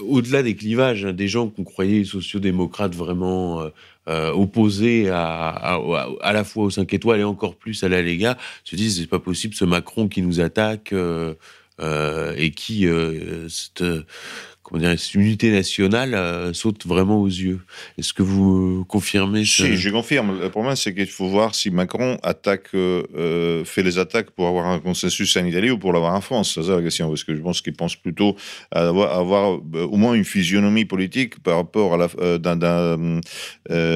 [0.00, 3.64] Au-delà des clivages, hein, des gens qu'on croyait sociodémocrates vraiment
[4.06, 5.78] opposés à,
[6.20, 9.06] à, la fois aux 5 étoiles et encore plus à la Lega, se disent c'est
[9.06, 10.92] pas possible ce Macron qui nous attaque.
[12.36, 12.86] et qui
[14.70, 17.60] comment dire, cette unité nationale euh, saute vraiment aux yeux?
[17.98, 20.40] Est-ce que vous confirmez ça Si, je confirme.
[20.40, 24.78] Le problème, c'est qu'il faut voir si Macron attaque, fait les attaques pour avoir un
[24.78, 26.52] consensus en Italie ou pour l'avoir en France.
[26.54, 27.08] C'est ça la question.
[27.08, 28.36] Parce que je pense qu'il pense plutôt
[28.70, 32.96] à avoir, avoir, au moins une physionomie politique par rapport à la,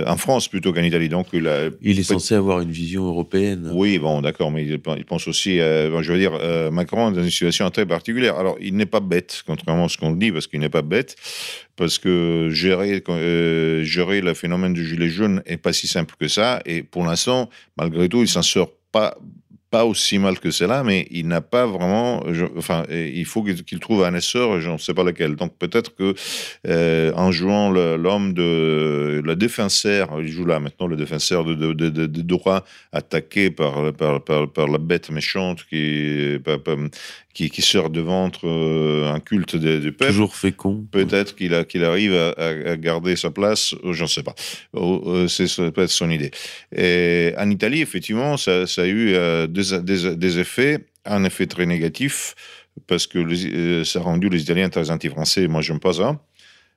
[0.06, 1.08] en France plutôt qu'en Italie.
[1.08, 1.50] Donc, il,
[1.82, 3.70] il est censé avoir une vision européenne.
[3.72, 6.32] Oui, bon, d'accord, mais il, pense aussi, je veux dire,
[6.72, 8.36] Macron est dans une situation très particulière.
[8.36, 11.16] Alors, il n'est pas bête, contrairement à ce qu'on dit, parce qu'il n'est pas bête,
[11.76, 16.28] parce que gérer, euh, gérer le phénomène du gilet jaune n'est pas si simple que
[16.28, 16.60] ça.
[16.66, 19.16] Et pour l'instant, malgré tout, il s'en sort pas
[19.74, 22.22] pas aussi mal que cela, mais il n'a pas vraiment.
[22.56, 25.34] enfin, il faut qu'il trouve un essor, je ne sais pas lequel.
[25.34, 26.14] Donc peut-être que
[26.68, 32.22] euh, en jouant l'homme de la défenseur, il joue là maintenant le défenseur de, de,
[32.22, 36.38] droit attaqué par, par, par, la bête méchante qui,
[37.34, 40.12] qui, qui sort de ventre euh, un culte du peuple.
[40.12, 40.86] Toujours fécond.
[40.90, 44.34] Peut-être qu'il qu'il arrive à, garder sa place, je ne sais pas.
[44.76, 46.30] Euh, c'est peut-être son idée.
[46.74, 49.12] Et en Italie, effectivement, ça, ça a eu
[49.48, 52.34] des, des, des, effets, un effet très négatif,
[52.86, 55.48] parce que euh, ça a rendu les Italiens très anti-français.
[55.48, 56.20] Moi, je n'aime pas ça.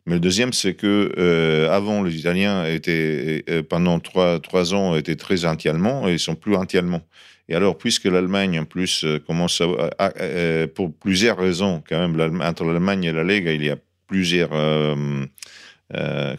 [0.08, 5.46] Mais le deuxième, c'est que avant, les Italiens étaient, pendant trois, trois ans, étaient très
[5.46, 7.04] anti-allemands et ils sont plus anti-allemands.
[7.50, 12.42] Et alors, puisque l'Allemagne, en plus, euh, commence à, euh, pour plusieurs raisons, quand même,
[12.42, 15.26] entre l'Allemagne et la Lega, il y a plusieurs euh,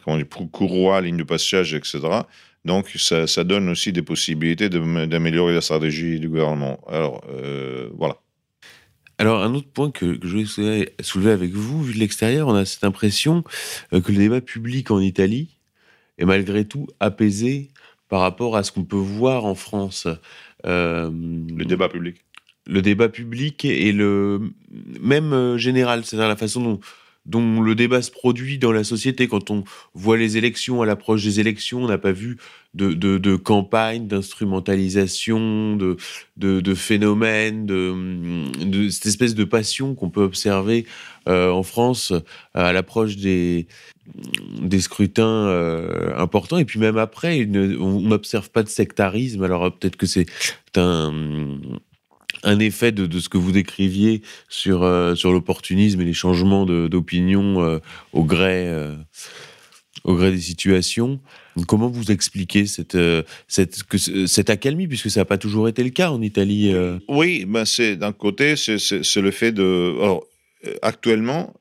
[0.04, 2.00] comment dire, courroies, lignes de passage, etc.
[2.64, 6.80] Donc, ça, ça donne aussi des possibilités d'améliorer la stratégie du gouvernement.
[6.88, 7.24] Alors,
[7.94, 8.16] voilà.
[9.16, 12.64] Alors, un autre point que, je voulais soulever avec vous, vu de l'extérieur, on a
[12.64, 13.42] cette impression
[13.90, 15.56] que le débat public en Italie
[16.18, 17.70] est malgré tout apaisé
[18.08, 20.06] par rapport à ce qu'on peut voir en France.
[20.66, 22.24] Euh, le débat public.
[22.66, 24.52] Le débat public et le
[25.00, 26.80] même euh, général, c'est-à-dire la façon dont,
[27.24, 29.26] dont le débat se produit dans la société.
[29.28, 32.36] Quand on voit les élections, à l'approche des élections, on n'a pas vu
[32.74, 35.96] de, de, de campagne, d'instrumentalisation, de,
[36.36, 40.86] de, de phénomènes, de, de, cette espèce de passion qu'on peut observer
[41.26, 42.12] euh, en France
[42.52, 43.66] à l'approche des,
[44.60, 46.58] des scrutins euh, importants.
[46.58, 47.46] Et puis même après,
[47.78, 49.42] on n'observe pas de sectarisme.
[49.42, 50.26] Alors peut-être que c'est
[50.76, 57.62] un, effet de, ce que vous décriviez sur, euh, sur l'opportunisme et les changements d'opinion
[57.62, 57.78] euh,
[58.12, 58.72] au, gré,
[60.04, 61.20] au gré des situations.
[61.66, 62.96] Comment vous expliquez cette,
[63.48, 63.78] cette,
[64.26, 66.72] cette accalmie, puisque ça n'a pas toujours été le cas en Italie
[67.08, 69.96] Oui, ben c'est d'un côté, c'est le fait de...
[70.00, 70.24] Alors,
[70.82, 71.54] actuellement,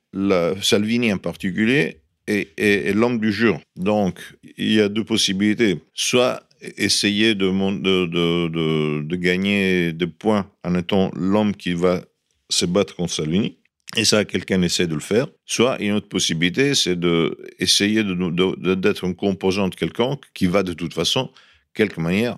[0.62, 3.60] Salvini en particulier et, l'homme du jour.
[3.76, 4.20] Donc,
[4.58, 5.80] il y a deux possibilités.
[5.94, 6.44] Soit
[6.78, 12.02] essayer de, gagner des points en étant l'homme qui va
[12.50, 13.58] se battre contre Salvini.
[13.96, 15.28] Et ça, quelqu'un essaie de le faire.
[15.46, 20.94] Soit une autre possibilité, c'est d'essayer d'être un composant de quelqu'un qui va de toute
[20.94, 21.32] façon,
[21.74, 22.38] quelque manière,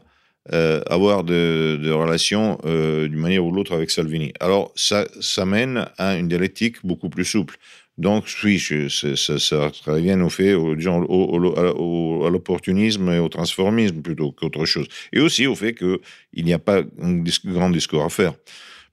[0.54, 4.34] euh, avoir des de relations euh, d'une manière ou l'autre avec Salvini.
[4.40, 7.58] Alors, ça, ça mène à une dialectique beaucoup plus souple.
[8.00, 14.64] Donc, oui, ça, revient au fait, au, au, à l'opportunisme et au transformisme plutôt qu'autre
[14.64, 14.88] chose.
[15.12, 18.36] Et aussi au fait qu'il n'y a pas un grand discours à faire.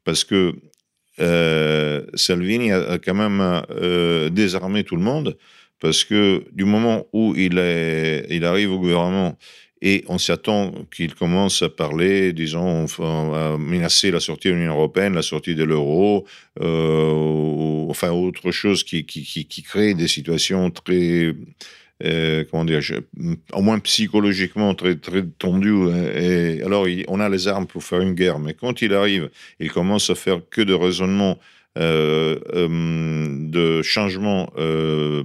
[0.02, 0.56] Parce que
[1.20, 5.36] euh, Salvini a, quand même euh, désarmé tout le monde,
[5.80, 9.38] parce que du moment où il, est, il arrive au gouvernement
[9.82, 15.14] et on s'attend qu'il commence à parler, disons, à menacer la sortie de l'Union européenne,
[15.14, 16.26] la sortie de l'euro,
[16.62, 21.34] euh, enfin autre chose qui, qui, qui, crée des situations très,
[22.04, 22.80] euh, comment dire,
[23.52, 25.90] au moins psychologiquement très, très tendues.
[26.14, 29.28] Et alors, on a les armes pour faire une guerre, mais quand il arrive,
[29.60, 31.38] il commence à faire que de raisonnements
[31.78, 32.38] euh,
[33.50, 34.50] de changements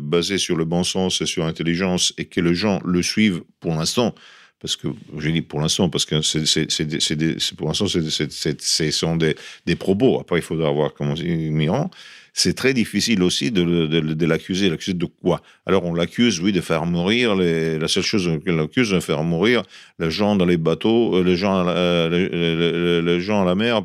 [0.02, 3.76] basés sur le bon sens et sur l'intelligence et que les gens le suivent pour
[3.76, 4.14] l'instant
[4.62, 9.76] parce que j'ai dit pour l'instant, parce que c'est pour l'instant, ce sont des, des,
[9.76, 10.20] propos.
[10.20, 11.90] Après, il faudra voir comment ils miront.
[12.34, 14.70] C'est très difficile aussi de, de, l'accuser.
[14.70, 15.42] L'accuser de quoi?
[15.66, 17.36] Alors, on l'accuse, oui, de faire mourir.
[17.36, 19.64] La seule chose qu'on l'accuse, c'est de faire mourir
[20.00, 23.84] les gens dans les bateaux, euh, les gens, euh, les, gens à la mer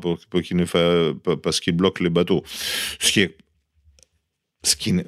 [1.43, 2.43] parce qu'ils bloquent les bateaux.
[2.99, 3.35] Ce qui est
[4.67, 5.03] ce qui, ne,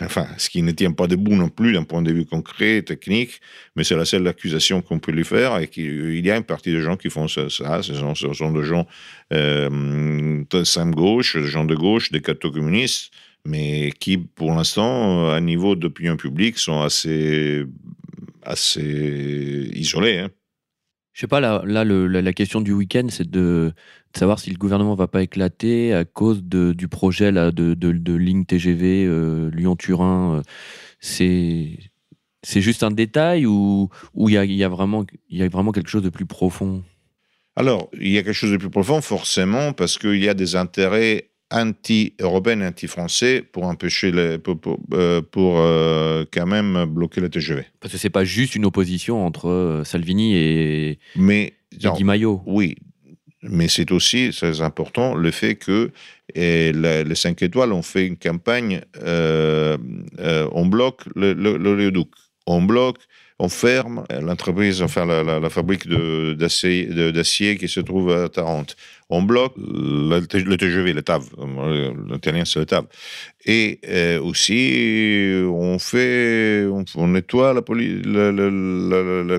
[0.00, 3.40] enfin, ce qui ne tient pas debout non plus d'un point de vue concret, technique,
[3.76, 6.72] mais c'est la seule accusation qu'on peut lui faire et qu'il y a une partie
[6.72, 7.48] des gens qui font ça.
[7.48, 8.86] Ce sont, des gens
[9.32, 10.44] euh,
[10.86, 13.12] gauche, des gens de gauche, des cathos communistes,
[13.46, 17.64] mais qui, pour l'instant, à niveau d'opinion publique, sont assez,
[18.42, 20.18] assez isolés.
[20.18, 20.30] Hein.
[21.12, 23.72] Je sais pas, là, là la question du week-end, c'est de,
[24.12, 27.74] de savoir si le gouvernement va pas éclater à cause de, du projet là, de,
[27.74, 30.36] de, de ligne TGV euh, Lyon-Turin.
[30.38, 30.42] euh,
[31.00, 31.78] c'est
[32.44, 35.70] c'est juste un détail ou ou il y a, y, a vraiment- y a vraiment
[35.72, 36.82] quelque chose de plus profond?
[37.54, 40.56] Alors, il y a quelque chose de plus profond, forcément, parce qu'il y a des
[40.56, 47.28] intérêts anti-européens anti-français pour empêcher les, pour, pour, euh, pour, euh, quand même bloquer le
[47.28, 47.64] TGV.
[47.78, 52.42] Parce que c'est pas juste une opposition entre Salvini et, Mais et non, Di Maio.
[52.46, 52.74] oui,
[53.42, 55.90] mais c'est aussi très important le fait que
[56.34, 59.76] les 5 étoiles ont fait une campagne, euh,
[60.20, 61.56] euh, on bloque le- le-
[62.46, 62.98] on bloque,
[63.38, 68.76] on ferme l'entreprise, enfin la, la- fabrique d'acier qui se trouve à Tarente.
[69.14, 70.20] On bloque le,
[70.56, 72.86] TGV, le TAV, euh, l'italien c'est le TAV.
[73.44, 77.60] Et euh, aussi, on fait, on, nettoie la,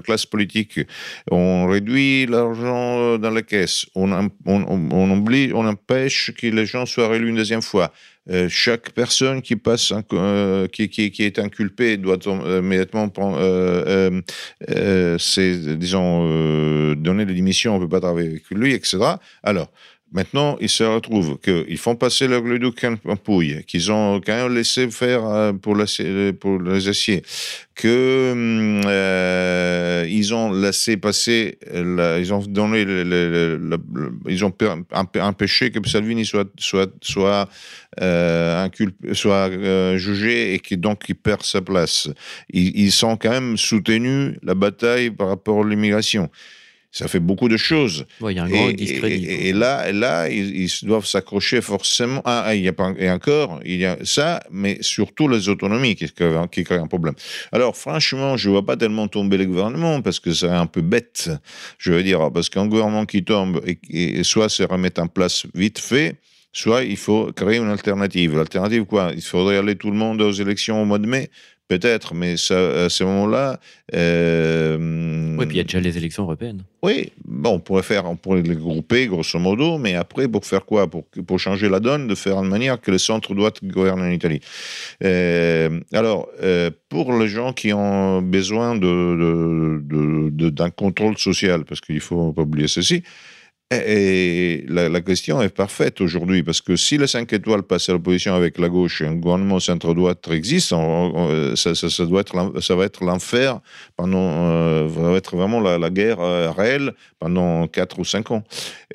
[0.01, 0.79] classe politique,
[1.31, 6.85] on réduit l'argent dans les caisses, on, on, on, oublie, on empêche que les gens
[6.85, 7.91] soient réélus une deuxième fois.
[8.29, 14.21] Euh, chaque personne qui passe, euh, qui, qui, qui est inculpée doit euh, immédiatement euh,
[14.69, 18.97] euh, euh, disons, euh, donner des démissions, on ne peut pas travailler avec lui, etc.
[19.43, 19.62] Alors,
[20.13, 24.53] maintenant, ils se retrouvent qu'ils font passer le gluduc en pouille, qu'ils ont quand même
[24.53, 27.23] laissé faire euh, pour, les aciers,
[27.75, 32.85] que hum, euh, ont laissé passer, ils ont donné,
[34.27, 34.53] ils ont
[35.19, 37.49] empêché que Salvini soit soit soit
[37.99, 42.09] euh, jugé et qui donc il perd sa place.
[42.51, 46.29] Ils, ils sont quand même soutenus la bataille par rapport à l'immigration.
[46.95, 48.05] Ça fait beaucoup de choses.
[48.21, 49.25] Ouais, y a un grand Et, discrédit.
[49.25, 52.21] et- et là, là, ils, ils doivent s'accrocher forcément.
[52.23, 55.49] Ah, ah, il y a pas, et encore, il y a ça, mais surtout les
[55.49, 57.15] autonomies qui, créent- qui créent un problème.
[57.51, 60.81] Alors, franchement, je ne vois pas tellement tomber le gouvernement parce que c'est un peu
[60.81, 61.31] bête.
[61.79, 63.79] Je veux dire, parce qu'un gouvernement qui tombe, et,
[64.19, 66.17] et soit se remet en place vite fait,
[66.55, 68.35] soit il faut créer une alternative.
[68.37, 69.11] L'alternative, quoi?
[69.15, 71.31] Il faudrait aller tout le monde aux élections au mois de mai?
[71.69, 73.59] Peut-être, mais ça, à ce moment-là.
[73.95, 76.63] euh, Ouais, puis il y a déjà les élections européennes.
[76.83, 80.65] oui, bon, on pourrait faire, on pourrait les grouper grosso modo, mais après, pour faire
[80.65, 80.87] quoi?
[80.89, 84.11] Pour, pour changer la donne, de faire de manière que le centre doit gouverner en
[84.11, 84.41] Italie.
[85.03, 91.17] Euh, alors, euh, pour les gens qui ont besoin de, de- de- de- d'un contrôle
[91.17, 93.03] social, parce qu'il faut pas oublier ceci,
[93.85, 98.35] et la, question est parfaite aujourd'hui, parce que si les 5 étoiles passent à l'opposition
[98.35, 100.75] avec la gauche et un gouvernement centre-droite existe, ça,
[102.75, 103.59] va être l'enfer
[103.95, 108.43] pendant, euh, va être vraiment la, guerre euh, réelle pendant 4 ou 5 ans.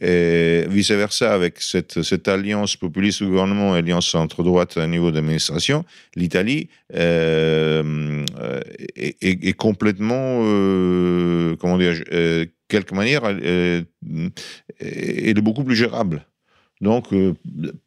[0.01, 6.69] Et vice-versa, avec cette, alliance populiste du gouvernement et alliance centre-droite à niveau d'administration, l'Italie
[6.95, 8.25] euh,
[8.97, 10.39] est, est- complètement,
[11.59, 11.95] comment dire,
[12.69, 13.83] quelque manière, euh,
[14.79, 16.27] elle est beaucoup plus gérable.
[16.81, 17.35] Donc, euh,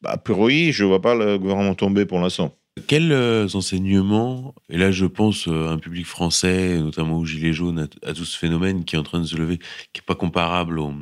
[0.03, 2.55] a priori, je ne vois pas le gouvernement tomber pour l'instant.
[2.87, 7.89] Quels euh, enseignements, et là je pense à un public français, notamment aux Gilets jaunes,
[8.05, 9.57] à, tout ce phénomène qui est en train de se lever,
[9.91, 10.93] qui n'est pas comparable au,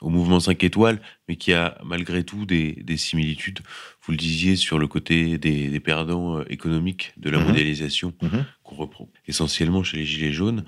[0.00, 3.60] au mouvement 5 étoiles, mais qui a malgré tout des, des similitudes,
[4.04, 7.46] vous le disiez, sur le côté des, des perdants économiques de la Mhm.
[7.46, 8.44] mondialisation Mhm.
[8.64, 10.64] qu'on reprend essentiellement chez les Gilets jaunes.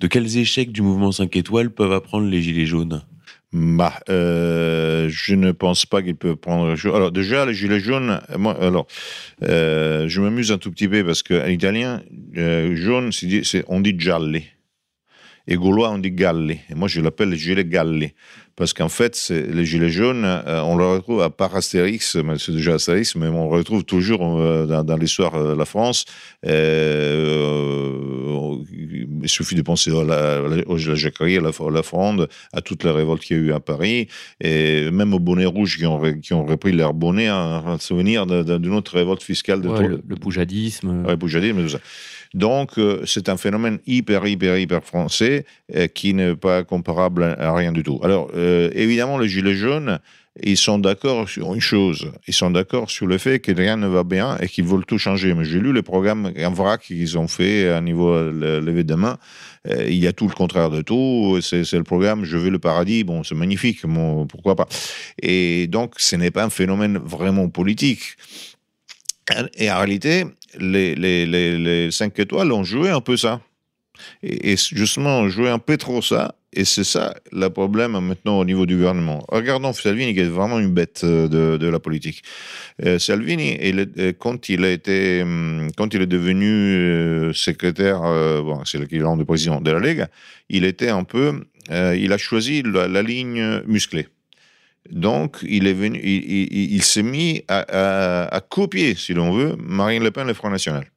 [0.00, 3.02] De quels échecs du mouvement 5 étoiles peuvent apprendre les Gilets jaunes?
[3.54, 6.74] Bah, euh, je ne pense pas qu'il peut prendre.
[6.92, 8.20] Alors déjà, les gilets jaunes.
[8.36, 8.88] Moi, alors,
[9.44, 12.02] euh, je m'amuse un tout petit peu parce qu'en italien,
[12.36, 13.10] euh, jaune,
[13.68, 14.46] on dit gialli.
[15.46, 16.58] Et gaulois, on dit galli.
[16.70, 18.12] Et moi, je l'appelle les gilets galli.
[18.56, 22.52] Parce qu'en fait, les gilets jaunes, euh, on le retrouve à part Astérix, mais c'est
[22.52, 26.04] déjà Astérix, mais on le retrouve toujours euh, dans, dans l'histoire de la France.
[26.46, 27.90] Euh,
[29.22, 31.82] il suffit de penser à la, à la, à la Jacquerie, à la, à la
[31.82, 34.06] Fronde, à toutes les révoltes qu'il y a eu à Paris,
[34.40, 38.26] et même aux bonnets rouges qui ont, qui ont repris leur bonnet en, en souvenir
[38.26, 41.04] d'une autre révolte fiscale de Ouais, le, le poujadisme.
[41.04, 41.80] Ouais, Boujadisme, tout ça.
[42.34, 47.54] Donc, euh, c'est un phénomène hyper, hyper, hyper français euh, qui n'est pas comparable à,
[47.54, 48.00] rien du tout.
[48.02, 50.00] Alors, euh, évidemment, les Gilets jaunes,
[50.42, 52.10] ils sont d'accord sur une chose.
[52.26, 54.98] Ils sont d'accord sur le fait que rien ne va bien et qu'ils veulent tout
[54.98, 55.32] changer.
[55.32, 59.16] Mais j'ai lu le programme en vrac qu'ils ont fait à niveau levé de main.
[59.68, 61.38] Il y a tout le contraire de tout.
[61.40, 63.04] C'est le programme Je veux le paradis.
[63.04, 63.86] Bon, c'est magnifique.
[63.86, 64.66] Bon, pourquoi pas.
[65.22, 68.16] Et donc, ce n'est pas un phénomène vraiment politique.
[69.56, 70.24] Et en réalité,
[70.58, 73.40] les, les, les, les 5 étoiles ont joué un peu ça.
[74.22, 76.34] Et, justement, ont joué un peu trop ça.
[76.56, 79.24] Et c'est ça le problème maintenant au niveau du gouvernement.
[79.28, 82.22] Regardons Salvini, qui est vraiment une bête euh, de, la politique.
[82.84, 88.02] Euh, Salvini, euh, quand, il a été, hum, quand il est devenu secrétaire,
[88.64, 90.08] c'est l'équivalent de président de la Lega,
[90.48, 91.40] il était un peu
[91.70, 94.06] il a choisi la, ligne musclée.
[94.90, 100.26] Donc, il est venu, il, s'est mis à, copier, si l'on veut, Marine Le Pen,
[100.26, 100.90] le Front National.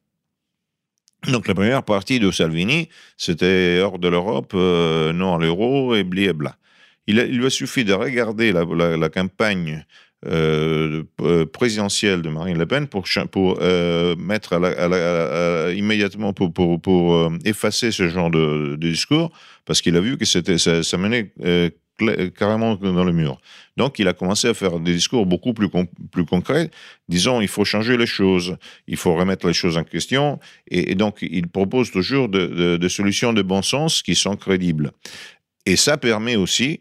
[1.28, 6.24] Donc, la première partie de Salvini, c'était hors de l'Europe, non à l'euro et bli
[6.24, 6.56] et bla.
[7.06, 9.84] Il, lui a suffi de regarder la campagne
[10.26, 13.06] euh, euh, présidentielle de Marine Le Pen pour,
[13.60, 14.54] euh, mettre
[15.76, 19.30] immédiatement pour, effacer ce genre de, discours
[19.64, 21.32] parce qu'il a vu que ça, menait
[22.36, 23.40] carrément dans le mur.
[23.76, 25.68] Donc, il a commencé à faire des discours beaucoup plus,
[26.10, 26.70] plus concrets,
[27.08, 30.38] disant il faut changer les choses, il faut remettre les choses en question,
[30.70, 34.92] et, donc il propose toujours des solutions de bon sens qui sont crédibles.
[35.66, 36.80] Et ça permet aussi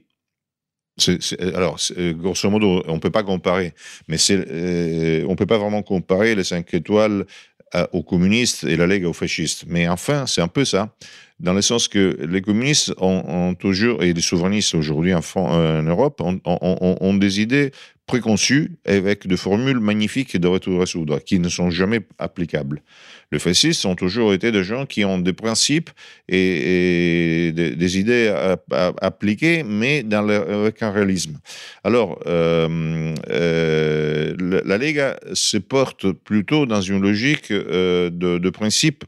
[1.39, 3.74] alors, euh, grosso modo, on ne peut pas comparer,
[4.07, 7.26] mais euh, on ne peut pas vraiment comparer les 5 étoiles
[7.91, 9.65] aux communistes et la Ligue aux fascistes.
[9.68, 10.95] Mais enfin, c'est un peu ça,
[11.39, 16.21] dans le sens que les communistes ont, toujours, et les souverainistes aujourd'hui en, en, Europe,
[16.21, 17.71] ont, des idées
[18.07, 22.81] préconçues avec des formules magnifiques de retour à soudre qui ne sont jamais applicables.
[23.31, 25.91] Les fascistes ont toujours été des gens qui ont des principes
[26.29, 28.33] et, des, idées
[29.01, 31.39] appliquées, mais avec un réalisme.
[31.83, 39.03] Alors, euh, euh, la Lega se porte plutôt dans une logique euh, de, de principes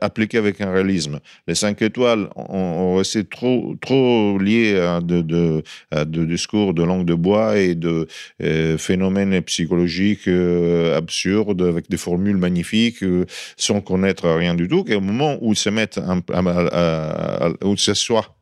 [0.00, 1.20] appliqué avec un réalisme.
[1.46, 5.62] Les cinq étoiles ont, resté trop, trop liés à de,
[6.24, 8.06] discours de langue de bois et de
[8.42, 13.24] euh, phénomènes psychologiques euh, absurdes avec des formules magnifiques euh,
[13.56, 14.84] sans connaître rien du tout.
[14.88, 18.36] Et au moment où ils se mettent, à, où ils s'assoient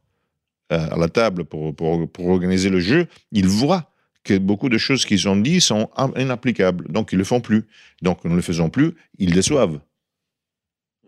[0.70, 3.91] à la table pour, pour, organiser le jeu, ils voient
[4.25, 6.91] que beaucoup de choses qu'ils ont dit sont inapplicables.
[6.91, 7.66] Donc, ils ne le font plus.
[8.03, 9.79] Donc, en ne le faisant plus, ils déçoivent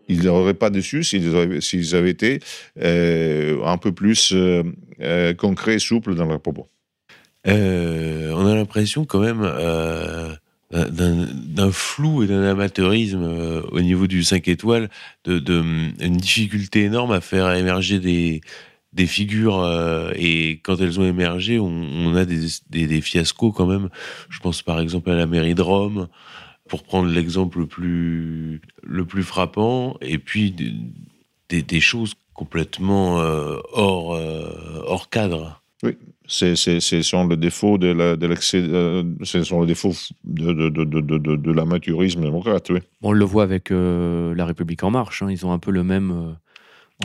[0.07, 1.35] ils n'auraient pas déçu s'ils
[1.95, 2.39] avaient, été
[2.81, 4.63] euh, un peu plus euh,
[5.01, 6.67] euh, concrets et souples dans leurs propos.
[7.45, 9.41] on a l'impression quand même
[10.71, 14.89] d'un flou et d'un amateurisme au niveau du 5 étoiles,
[15.25, 15.61] de,
[16.01, 18.41] une difficulté énorme à faire émerger des,
[19.05, 19.63] figures
[20.15, 23.89] et quand elles ont émergé, on, a des, fiascos quand même.
[24.29, 26.07] Je pense par exemple à la mairie de Rome,
[26.67, 33.57] pour prendre l'exemple le plus, le plus frappant, et puis des, des choses complètement euh,
[33.73, 35.61] hors, euh, hors cadre.
[35.83, 35.97] Oui,
[36.27, 39.93] c'est sont les défauts de la, de l'excès, euh, ce sont les défauts
[40.23, 42.69] de, de, de, de l'amateurisme démocrate.
[42.69, 42.79] Oui.
[43.01, 45.21] On le voit avec La République en marche.
[45.21, 46.35] Hein, ils ont un peu le même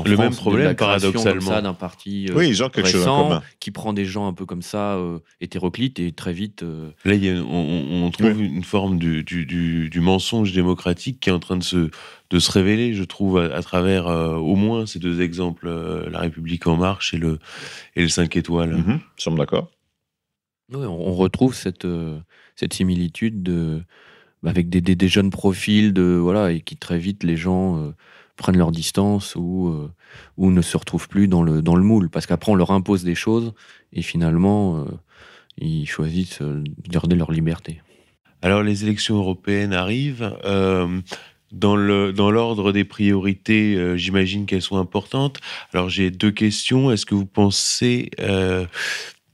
[0.05, 1.61] le même problème, paradoxalement.
[1.61, 3.43] d'un parti euh, oui, ils ont quelque chose en commun.
[3.61, 6.63] qui prend des gens un peu comme ça, euh, hétéroclites, et très vite.
[6.63, 7.15] Euh, Là,
[7.47, 11.91] on, trouve une forme du, du, du, mensonge démocratique qui est en train de se,
[12.31, 15.69] de se révéler, je trouve, à, travers au moins ces deux exemples,
[16.11, 17.39] La République En Marche et le,
[17.95, 18.77] et le 5 étoiles.
[18.77, 19.71] Mm Nous sommes d'accord.
[20.73, 21.87] Oui, on, retrouve cette,
[22.57, 23.83] cette similitude de,
[24.45, 27.93] avec des, des, des, jeunes profils de, voilà, et qui très vite, les gens
[28.37, 29.91] prennent leur distance ou, euh,
[30.37, 32.09] ou ne se retrouvent plus dans le, dans le moule.
[32.11, 33.53] Parce qu'après, on leur impose des choses
[33.93, 34.85] et finalement, euh,
[35.59, 37.81] ils choisissent de garder leur liberté.
[38.41, 40.37] Alors, les élections européennes arrivent.
[40.45, 41.01] Euh,
[41.53, 45.39] dans l'ordre des priorités, j'imagine qu'elles sont importantes.
[45.75, 46.91] Alors j'ai deux questions.
[46.91, 48.09] Est-ce que vous pensez,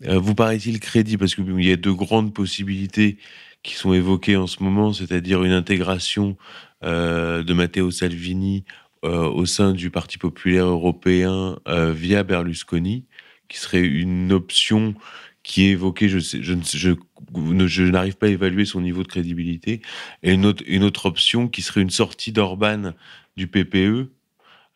[0.00, 3.18] vous paraît-il crédible parce qu'il y a deux grandes possibilités
[3.62, 6.36] qui sont évoquées en ce moment, c'est-à-dire une intégration
[6.82, 13.04] de Matteo Salvini euh, au sein du Parti populaire européen euh, via Berlusconi,
[13.48, 14.94] qui serait une option
[15.42, 19.80] qui est évoquée, je, n'arrive pas à évaluer son niveau de crédibilité,
[20.22, 22.92] et une autre, option qui serait une sortie d'Orban
[23.36, 24.10] du PPE,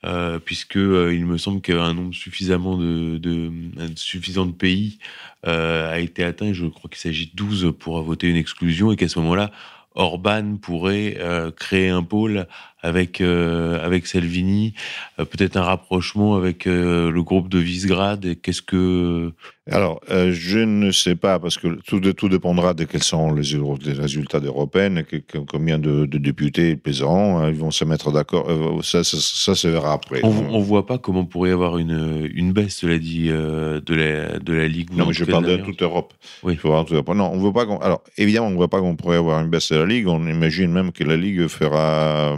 [0.04, 3.52] euh, puisque euh, il me semble qu'un nombre suffisamment de,
[3.96, 4.98] suffisant de pays
[5.46, 8.96] euh, a été atteint, je crois qu'il s'agit de 12 pour voter une exclusion, et
[8.96, 9.50] qu'à ce moment-là,
[9.94, 12.46] Orban pourrait euh, créer un pôle
[12.82, 14.74] avec euh, avec Salvini,
[15.18, 18.40] euh, peut-être un rapprochement avec le groupe de Visegrad.
[18.42, 19.32] Qu'est-ce que
[19.70, 24.40] alors je ne sais pas parce que tout tout dépendra de quels sont les, résultats
[24.40, 25.04] d'européennes,
[25.48, 28.48] combien de, députés pèseront, hein, ils vont se mettre d'accord.
[28.82, 30.20] Ça, ça, se verra après.
[30.24, 34.38] On, ne voit pas comment pourrait y avoir une une baisse, cela dit, de la
[34.40, 34.90] de la ligue.
[34.92, 36.12] Non, mais je parle de toute Europe.
[36.42, 36.54] Oui.
[36.54, 37.66] Il faut voir Non, on veut pas.
[37.82, 40.08] Alors évidemment, on ne voit pas qu'on pourrait avoir une baisse de la ligue.
[40.08, 42.36] On imagine même que la ligue fera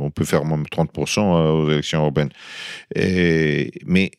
[0.00, 2.30] on peut faire même 30% euh, aux élections européennes.
[2.94, 4.10] Et, mais,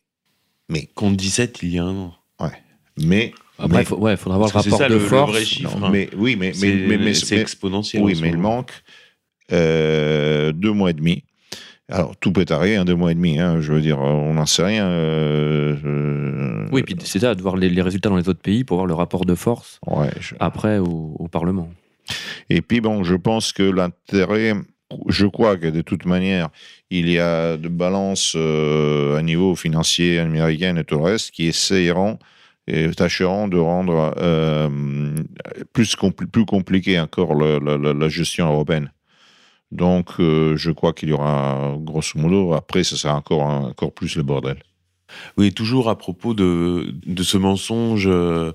[0.70, 0.88] mais.
[0.96, 2.16] Contre 17, il y a un an.
[2.40, 2.52] Ouais.
[2.98, 3.34] Mais.
[3.58, 5.32] Après, il ouais, faudra avoir le rapport de force.
[5.32, 5.90] vrai chiffre, hein.
[5.92, 8.04] mais, oui, mais, mais, c'est exponentiel.
[8.04, 8.72] Oui, mais il manque
[9.52, 11.24] euh, deux mois et demi.
[11.88, 13.40] Alors, tout peut arriver en deux mois et demi.
[13.40, 14.88] Hein, je veux dire, on n'en sait rien.
[14.88, 18.88] Euh, oui, puis c'est ça, de voir les, résultats dans les autres pays pour voir
[18.88, 21.70] le rapport de force ouais, après au, Parlement.
[22.50, 24.54] Et puis, bon, je pense que l'intérêt,
[25.08, 26.50] je crois que de toute manière,
[26.90, 31.48] il y a de balance euh, à niveau financier américain et tout le reste qui
[31.48, 32.20] essayeront
[32.68, 34.70] et tâcheront de rendre euh,
[35.74, 35.96] plus,
[36.32, 38.92] plus compliqué encore la gestion européenne.
[39.72, 44.16] Donc, euh, je crois qu'il y aura, grosso modo, après, ça sera encore, encore plus
[44.16, 44.58] le bordel.
[45.38, 48.54] Oui, toujours à propos de, ce mensonge, euh,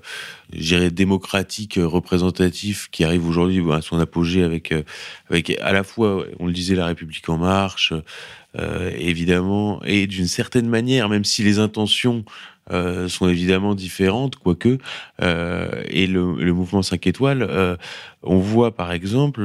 [0.91, 4.83] démocratique, représentatif, qui arrive aujourd'hui à son apogée avec, euh,
[5.29, 7.93] avec à la fois, on le disait, la République en marche,
[8.59, 12.25] euh, évidemment, et d'une certaine manière, même si les intentions
[12.69, 14.77] euh, sont évidemment différentes, quoique.
[15.21, 17.75] Euh, et le, le, mouvement 5 étoiles, euh,
[18.21, 19.41] on voit par exemple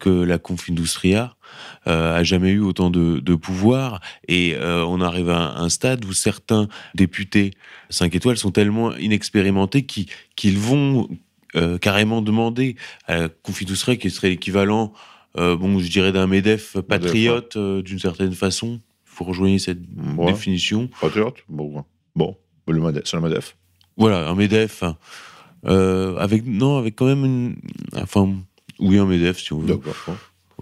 [0.00, 1.36] que la Confindustria
[1.84, 6.68] a jamais eu autant de, de pouvoir et on arrive à un, stade où certains
[6.94, 7.52] députés
[7.90, 11.08] 5 étoiles sont tellement inexpérimentés qu'ils vont
[11.80, 12.76] carrément demander
[13.06, 14.92] à la Confindustria, qui serait l'équivalent
[15.34, 18.80] bon, je dirais d'un MEDEF patriote d'une certaine façon.
[19.06, 20.88] Il faut rejoindre cette définition?
[21.00, 21.84] Patriote Bon.
[22.18, 23.56] Bon, le MEDEF, le MEDEF.
[23.96, 24.82] Voilà, un MEDEF.
[25.66, 27.56] Euh, avec, non, avec quand même une.
[27.94, 28.34] Enfin,
[28.80, 29.78] oui, un MEDEF, si on veut.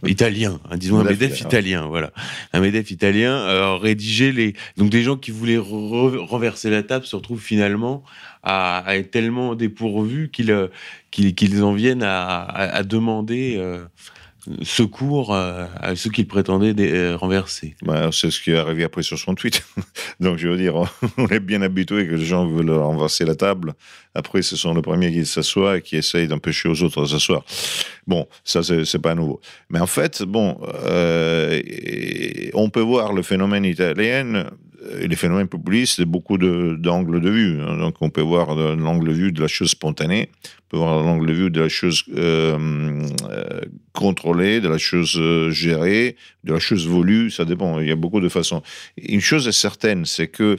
[0.05, 2.13] Italien, hein, disons un MEDEF italien, voilà.
[2.53, 4.53] Un MEDEF italien, euh, rédiger les.
[4.77, 8.05] Donc des gens qui voulaient renverser la table se retrouvent finalement
[8.43, 10.69] à, être tellement dépourvus qu'ils euh,
[11.11, 13.55] qu'ils en viennent à, à, demander.
[13.57, 13.87] Euh,
[14.63, 17.77] secours à ceux qu'il prétendait euh, renverser.
[17.83, 19.63] Bah, c'est ce qui est arrivé après sur son tweet.
[20.21, 20.75] Donc, je veux dire,
[21.19, 23.75] on est bien habitué que les gens veulent renverser la table.
[24.15, 27.45] Après, ce sont les premiers qui s'assoient et qui essayent d'empêcher aux autres de s'asseoir.
[28.07, 29.41] Bon, ça, c'est pas nouveau.
[29.71, 31.61] Mais en fait, bon, euh,
[32.55, 34.47] on peut voir le phénomène italien
[35.01, 37.61] et les phénomènes populistes de beaucoup d'angles de, vue.
[37.61, 37.77] Hein.
[37.79, 40.31] Donc, on peut voir l'angle de vue de la chose spontanée,
[40.66, 43.61] on peut voir l'angle de vue de la chose euh, euh,
[43.93, 47.97] contrôlée, de la chose euh, gérée, de la chose voulue, ça dépend, il y a
[47.97, 48.63] beaucoup de façons.
[48.97, 50.59] Une chose est certaine, c'est que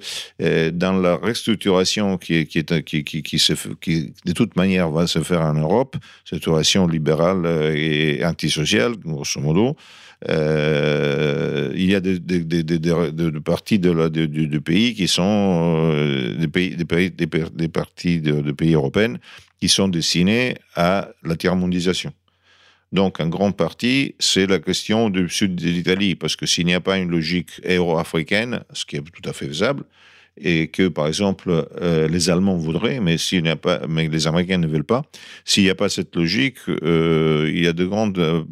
[0.71, 5.07] dans la restructuration qui, qui, est, qui, qui, qui, se, qui, de toute manière va
[5.07, 7.45] se faire en Europe, restructuration libérale
[7.75, 9.75] et antisociale, grosso modo,
[10.25, 15.93] il y a des, des, des, des parties de du, pays qui sont
[16.37, 19.19] des, pays, des, pays, des, parties de, pays européennes
[19.59, 22.13] qui sont destinées à la tiers-mondisation.
[22.91, 26.73] Donc, en grande partie, c'est la question du sud de l'Italie, parce que s'il n'y
[26.73, 29.83] a pas une logique euro-africaine, ce qui est tout à fait faisable,
[30.39, 35.03] et que, par exemple, euh, les Allemands voudraient, mais, n'y les Américains ne veulent pas,
[35.43, 38.45] s'il n'y a pas cette logique, euh, il y a de grandes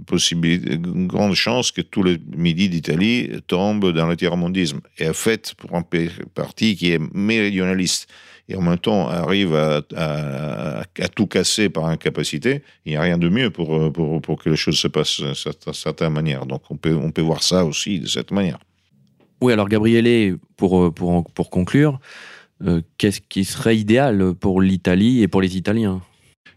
[1.08, 4.82] grandes chances que tout le midi d'Italie tombe dans le tiers-mondisme.
[4.98, 5.84] Et en fait, pour un
[6.34, 8.08] parti qui est méridionaliste
[8.48, 13.18] et en même temps arrive à, à, tout casser par incapacité, il n'y a rien
[13.18, 16.46] de mieux pour, pour, pour que les choses se passent d'une certaine manière.
[16.46, 18.60] Donc on peut, on peut voir ça aussi de cette manière.
[19.42, 22.00] Oui, alors Gabriele, pour, euh, pour, pour conclure,
[22.66, 26.02] euh, qu'est-ce qui serait idéal pour l'Italie et pour les Italiens?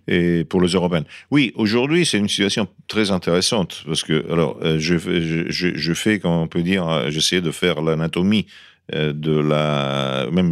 [0.07, 1.05] Et pour les Européens.
[1.30, 6.18] Oui, aujourd'hui, c'est une situation très intéressante parce que, alors, euh, je, je, je, fais,
[6.18, 8.47] comme on peut dire, j'essaie de faire l'anatomie
[8.93, 10.51] de la, même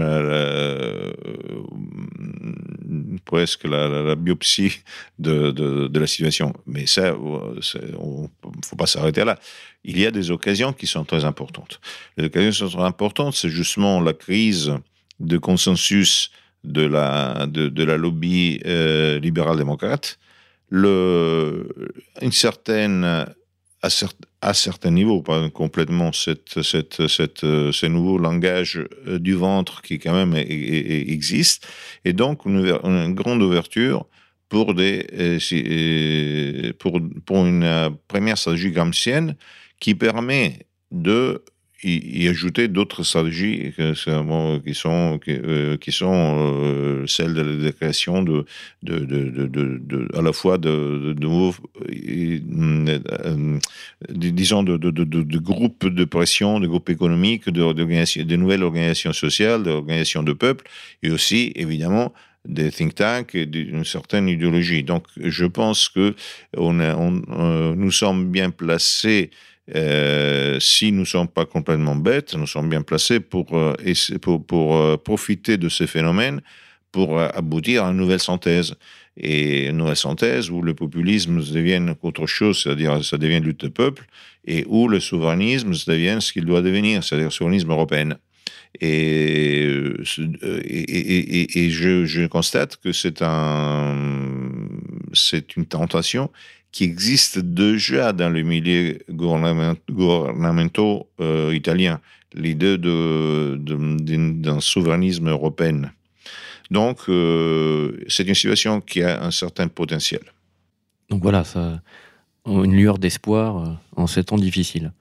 [3.24, 4.80] presque la, biopsie
[5.18, 6.52] de, de, la situation.
[6.66, 8.28] Mais ça, il ne
[8.64, 9.38] faut pas s'arrêter là
[9.86, 11.80] il y a des occasions qui sont très importantes.
[12.16, 14.74] Les occasions qui sont très importantes, c'est justement la crise
[15.20, 16.32] de consensus
[16.64, 20.18] de la, de, la lobby euh, libéral-démocrate,
[20.72, 23.26] une certaine,
[24.40, 29.82] à, certains niveaux, pas complètement, cette, cette, cette, euh, ce nouveau langage euh, du ventre
[29.82, 31.66] qui quand même existe,
[32.04, 34.06] et donc une, grande ouverture
[34.48, 35.06] pour, des,
[36.78, 39.36] pour, pour une première stratégie gramscienne
[39.80, 41.44] qui permet de
[41.82, 48.44] y, ajouter d'autres stratégies qui sont, euh, euh, celles de la création de,
[50.14, 51.54] à la fois de, nouveaux,
[51.90, 53.58] euh,
[54.10, 60.66] disons, de, groupes de pression, de groupes économiques, de, nouvelles organisations sociales, d'organisations de peuples,
[61.02, 62.12] et aussi, évidemment,
[62.46, 64.84] des think tanks et d'une certaine idéologie.
[64.84, 66.14] Donc, je pense que
[66.56, 66.72] on
[67.74, 69.30] nous sommes bien placés
[69.74, 74.96] euh, si nous ne sommes pas complètement bêtes, nous sommes bien placés pour, euh, euh,
[74.96, 76.40] profiter de ces phénomènes
[76.92, 78.74] pour aboutir à une nouvelle synthèse.
[79.18, 83.68] et une nouvelle synthèse où le populisme devient autre chose, c'est-à-dire ça devient lutte de
[83.68, 84.04] peuple,
[84.44, 88.18] et où le souverainisme devient ce qu'il doit devenir, c'est-à-dire souverainisme européen.
[88.80, 93.22] Et, je, constate que c'est
[95.56, 96.30] une tentation
[96.76, 102.00] qui existe déjà dans le milieu gouvernementaux euh, italien,
[102.34, 105.90] l'idée d'un souverainisme européen.
[106.70, 110.20] Donc, euh, c'est une situation qui a un certain potentiel.
[111.08, 111.80] Donc voilà, ça,
[112.44, 114.92] une lueur d'espoir euh, en ces temps difficiles.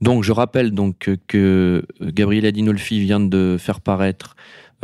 [0.00, 4.36] Donc, je rappelle donc que Gabriele Adinolfi vient de faire paraître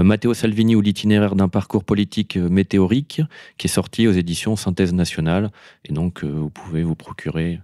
[0.03, 3.23] Matteo Salvini ou l'itinéraire d'un parcours politique euh, météorique,
[3.59, 5.51] qui est sorti aux éditions Synthèse Nationale.
[5.85, 7.61] Et donc, euh, vous pouvez vous procurer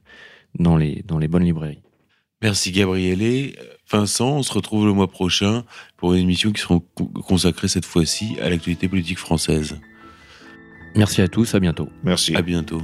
[0.59, 1.83] dans les, dans les bonnes librairies.
[2.43, 3.57] Merci Gabriele.
[3.91, 5.65] Vincent, on se retrouve le mois prochain
[5.97, 6.81] pour une émission qui sera
[7.27, 9.79] consacrée cette fois-ci à l'actualité politique française.
[10.97, 11.89] Merci à tous, à bientôt.
[12.03, 12.35] Merci.
[12.35, 12.81] À bientôt.